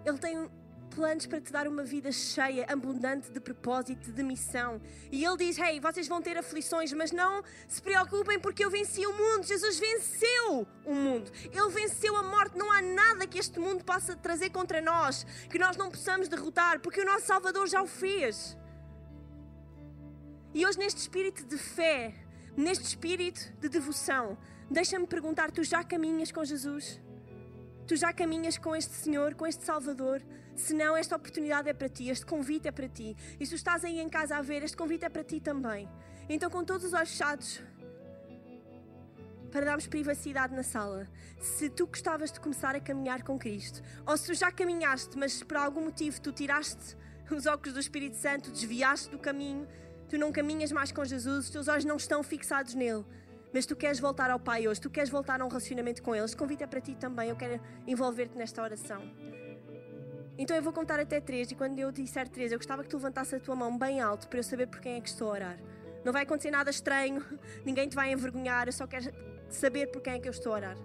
Ele 0.03 0.17
tem 0.17 0.49
planos 0.97 1.27
para 1.27 1.39
te 1.39 1.51
dar 1.51 1.67
uma 1.67 1.83
vida 1.83 2.11
cheia, 2.11 2.65
abundante 2.67 3.29
de 3.29 3.39
propósito, 3.39 4.11
de 4.11 4.23
missão. 4.23 4.81
E 5.11 5.23
ele 5.23 5.37
diz: 5.37 5.59
Hey, 5.59 5.79
vocês 5.79 6.07
vão 6.07 6.19
ter 6.23 6.35
aflições, 6.35 6.91
mas 6.91 7.11
não 7.11 7.43
se 7.67 7.79
preocupem 7.79 8.39
porque 8.39 8.65
eu 8.65 8.71
venci 8.71 9.05
o 9.05 9.13
mundo. 9.13 9.45
Jesus 9.45 9.77
venceu 9.77 10.67
o 10.83 10.95
mundo. 10.95 11.31
Ele 11.43 11.69
venceu 11.69 12.15
a 12.15 12.23
morte. 12.23 12.57
Não 12.57 12.71
há 12.71 12.81
nada 12.81 13.27
que 13.27 13.37
este 13.37 13.59
mundo 13.59 13.83
possa 13.83 14.15
trazer 14.15 14.49
contra 14.49 14.81
nós 14.81 15.23
que 15.51 15.59
nós 15.59 15.77
não 15.77 15.91
possamos 15.91 16.27
derrotar, 16.27 16.79
porque 16.79 17.01
o 17.01 17.05
nosso 17.05 17.27
Salvador 17.27 17.67
já 17.67 17.83
o 17.83 17.87
fez. 17.87 18.57
E 20.55 20.65
hoje, 20.65 20.79
neste 20.79 20.99
espírito 21.01 21.45
de 21.45 21.59
fé, 21.59 22.15
neste 22.55 22.85
espírito 22.85 23.53
de 23.61 23.69
devoção, 23.69 24.35
deixa-me 24.67 25.05
perguntar: 25.05 25.51
tu 25.51 25.63
já 25.63 25.83
caminhas 25.83 26.31
com 26.31 26.43
Jesus? 26.43 26.99
Tu 27.85 27.95
já 27.95 28.11
caminhas 28.11 28.57
com 28.57 28.75
este 28.75 28.95
Senhor, 28.95 29.35
com 29.35 29.45
este 29.45 29.63
Salvador? 29.63 30.23
Se 30.57 30.73
não, 30.73 30.97
esta 30.97 31.15
oportunidade 31.15 31.69
é 31.69 31.73
para 31.73 31.87
ti, 31.87 32.09
este 32.09 32.25
convite 32.25 32.67
é 32.67 32.71
para 32.71 32.89
ti. 32.89 33.15
E 33.39 33.45
se 33.45 33.53
estás 33.53 33.85
aí 33.85 33.99
em 33.99 34.09
casa 34.09 34.35
a 34.35 34.41
ver, 34.41 34.63
este 34.63 34.75
convite 34.75 35.05
é 35.05 35.09
para 35.09 35.23
ti 35.23 35.39
também. 35.39 35.87
Então, 36.27 36.49
com 36.49 36.65
todos 36.65 36.87
os 36.87 36.93
olhos 36.93 37.11
fechados, 37.11 37.61
para 39.51 39.65
darmos 39.65 39.85
privacidade 39.85 40.55
na 40.55 40.63
sala, 40.63 41.07
se 41.39 41.69
tu 41.69 41.85
gostavas 41.85 42.31
de 42.31 42.39
começar 42.39 42.75
a 42.75 42.79
caminhar 42.79 43.21
com 43.21 43.37
Cristo, 43.37 43.83
ou 44.05 44.17
se 44.17 44.33
já 44.33 44.51
caminhaste, 44.51 45.15
mas 45.15 45.41
por 45.43 45.57
algum 45.57 45.81
motivo 45.81 46.19
tu 46.19 46.31
tiraste 46.31 46.97
os 47.29 47.45
óculos 47.45 47.73
do 47.73 47.79
Espírito 47.79 48.17
Santo, 48.17 48.51
desviaste 48.51 49.11
do 49.11 49.19
caminho, 49.19 49.67
tu 50.09 50.17
não 50.17 50.31
caminhas 50.31 50.71
mais 50.71 50.91
com 50.91 51.05
Jesus, 51.05 51.45
os 51.45 51.51
teus 51.51 51.67
olhos 51.67 51.85
não 51.85 51.97
estão 51.97 52.23
fixados 52.23 52.73
nele 52.73 53.05
mas 53.53 53.65
tu 53.65 53.75
queres 53.75 53.99
voltar 53.99 54.29
ao 54.29 54.39
Pai 54.39 54.67
hoje, 54.67 54.81
tu 54.81 54.89
queres 54.89 55.09
voltar 55.09 55.41
a 55.41 55.45
um 55.45 55.47
relacionamento 55.47 56.03
com 56.03 56.13
Ele, 56.13 56.25
este 56.25 56.35
convite 56.35 56.63
é 56.63 56.67
para 56.67 56.81
ti 56.81 56.95
também. 56.95 57.29
Eu 57.29 57.35
quero 57.35 57.59
envolver-te 57.87 58.37
nesta 58.37 58.61
oração. 58.61 59.01
Então 60.37 60.55
eu 60.55 60.61
vou 60.61 60.71
contar 60.71 60.99
até 60.99 61.19
três, 61.19 61.49
e 61.51 61.55
quando 61.55 61.79
eu 61.79 61.91
disser 61.91 62.27
três, 62.29 62.51
eu 62.51 62.59
gostava 62.59 62.83
que 62.83 62.89
tu 62.89 62.97
levantasse 62.97 63.35
a 63.35 63.39
tua 63.39 63.55
mão 63.55 63.77
bem 63.77 63.99
alto 63.99 64.27
para 64.27 64.39
eu 64.39 64.43
saber 64.43 64.67
por 64.67 64.79
quem 64.79 64.95
é 64.95 65.01
que 65.01 65.09
estou 65.09 65.29
a 65.29 65.31
orar. 65.31 65.57
Não 66.05 66.13
vai 66.13 66.23
acontecer 66.23 66.51
nada 66.51 66.69
estranho, 66.69 67.23
ninguém 67.65 67.89
te 67.89 67.95
vai 67.95 68.11
envergonhar, 68.11 68.67
eu 68.67 68.73
só 68.73 68.85
quero 68.85 69.11
saber 69.49 69.87
por 69.87 70.01
quem 70.01 70.13
é 70.13 70.19
que 70.19 70.27
eu 70.27 70.31
estou 70.31 70.53
a 70.53 70.55
orar. 70.55 70.77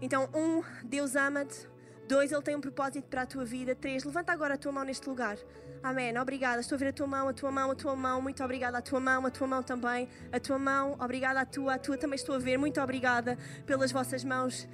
Então, 0.00 0.28
um, 0.34 0.62
Deus 0.84 1.16
ama-te. 1.16 1.68
Dois, 2.08 2.32
Ele 2.32 2.40
tem 2.40 2.56
um 2.56 2.60
propósito 2.60 3.06
para 3.06 3.22
a 3.22 3.26
tua 3.26 3.44
vida. 3.44 3.74
Três, 3.74 4.02
levanta 4.02 4.32
agora 4.32 4.54
a 4.54 4.56
tua 4.56 4.72
mão 4.72 4.82
neste 4.82 5.06
lugar. 5.06 5.36
Amém. 5.82 6.16
Obrigada. 6.18 6.60
Estou 6.60 6.76
a 6.76 6.78
ver 6.78 6.88
a 6.88 6.92
tua 6.92 7.06
mão, 7.06 7.28
a 7.28 7.34
tua 7.34 7.50
mão, 7.50 7.70
a 7.70 7.74
tua 7.74 7.94
mão. 7.94 8.22
Muito 8.22 8.42
obrigada. 8.42 8.78
A 8.78 8.82
tua 8.82 8.98
mão, 8.98 9.26
a 9.26 9.30
tua 9.30 9.46
mão 9.46 9.62
também. 9.62 10.08
A 10.32 10.40
tua 10.40 10.58
mão. 10.58 10.96
Obrigada 10.98 11.40
a 11.40 11.44
tua. 11.44 11.74
A 11.74 11.78
tua 11.78 11.98
também 11.98 12.16
estou 12.16 12.34
a 12.34 12.38
ver. 12.38 12.56
Muito 12.56 12.80
obrigada 12.80 13.36
pelas 13.66 13.92
vossas 13.92 14.24
mãos. 14.24 14.66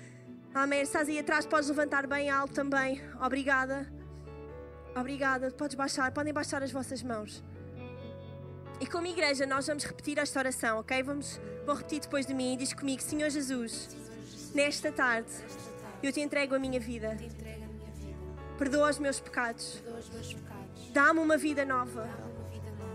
Amém. 0.54 0.82
Estás 0.82 1.08
aí 1.08 1.18
atrás, 1.18 1.44
podes 1.44 1.68
levantar 1.68 2.06
bem 2.06 2.30
alto 2.30 2.54
também. 2.54 3.02
Obrigada. 3.20 3.92
Obrigada. 4.94 5.50
Podes 5.50 5.74
baixar. 5.74 6.12
Podem 6.12 6.32
baixar 6.32 6.62
as 6.62 6.70
vossas 6.70 7.02
mãos. 7.02 7.42
E 8.80 8.86
como 8.86 9.08
igreja, 9.08 9.46
nós 9.46 9.66
vamos 9.66 9.82
repetir 9.82 10.16
esta 10.16 10.38
oração, 10.38 10.78
ok? 10.78 11.02
Vamos, 11.02 11.40
vou 11.66 11.74
repetir 11.74 12.00
depois 12.00 12.24
de 12.24 12.32
mim. 12.32 12.56
Diz 12.56 12.72
comigo: 12.72 13.02
Senhor 13.02 13.28
Jesus, 13.30 13.96
nesta 14.54 14.92
tarde, 14.92 15.30
eu 16.00 16.12
te 16.12 16.20
entrego 16.20 16.54
a 16.54 16.58
minha 16.58 16.78
vida. 16.78 17.16
Perdoa 18.56 18.90
os 18.90 19.00
meus 19.00 19.18
pecados. 19.18 19.82
Dá-me 20.92 21.18
uma 21.18 21.36
vida 21.36 21.64
nova. 21.64 22.08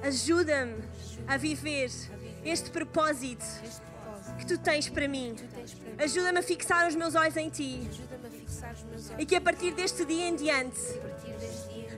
Ajuda-me 0.02 0.82
a 1.28 1.36
viver 1.36 1.91
este 2.45 2.69
propósito 2.69 3.43
que 4.39 4.45
tu 4.45 4.58
tens 4.58 4.89
para 4.89 5.08
mim. 5.08 5.36
Ajuda-me 5.97 6.39
a 6.39 6.43
fixar 6.43 6.88
os 6.88 6.95
meus 6.95 7.13
olhos 7.13 7.36
em 7.38 7.49
ti. 7.49 7.88
E 9.17 9.25
que 9.25 9.36
a 9.36 9.41
partir 9.41 9.73
deste 9.73 10.06
dia 10.06 10.28
em 10.28 10.36
diante 10.36 10.80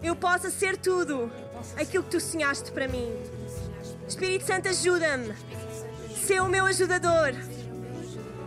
eu 0.04 0.16
possa 0.16 0.50
ser 0.50 0.78
tudo 0.78 1.32
aquilo 1.78 2.04
que 2.04 2.10
tu 2.10 2.20
sonhaste 2.20 2.72
para 2.72 2.88
mim. 2.88 3.14
Espírito 4.08 4.46
Santo, 4.46 4.68
ajuda-me. 4.68 5.34
Ser 6.16 6.42
o 6.42 6.50
meu 6.50 6.66
ajudador. 6.66 7.34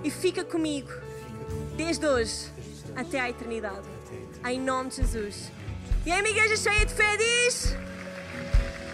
E 0.03 0.11
fica 0.11 0.45
comigo 0.45 0.91
desde 1.77 2.07
hoje 2.07 2.53
até 2.97 3.21
à 3.21 3.31
eternidade. 3.31 3.89
Em 4.47 4.61
nome 4.61 4.91
de 4.91 4.97
Jesus. 4.97 5.51
E 6.05 6.13
aí, 6.13 6.23
minha 6.23 6.57
cheia 6.57 6.85
de 6.85 6.93
fé 6.93 7.17
diz: 7.17 7.75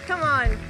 Come 0.06 0.22
on. 0.22 0.69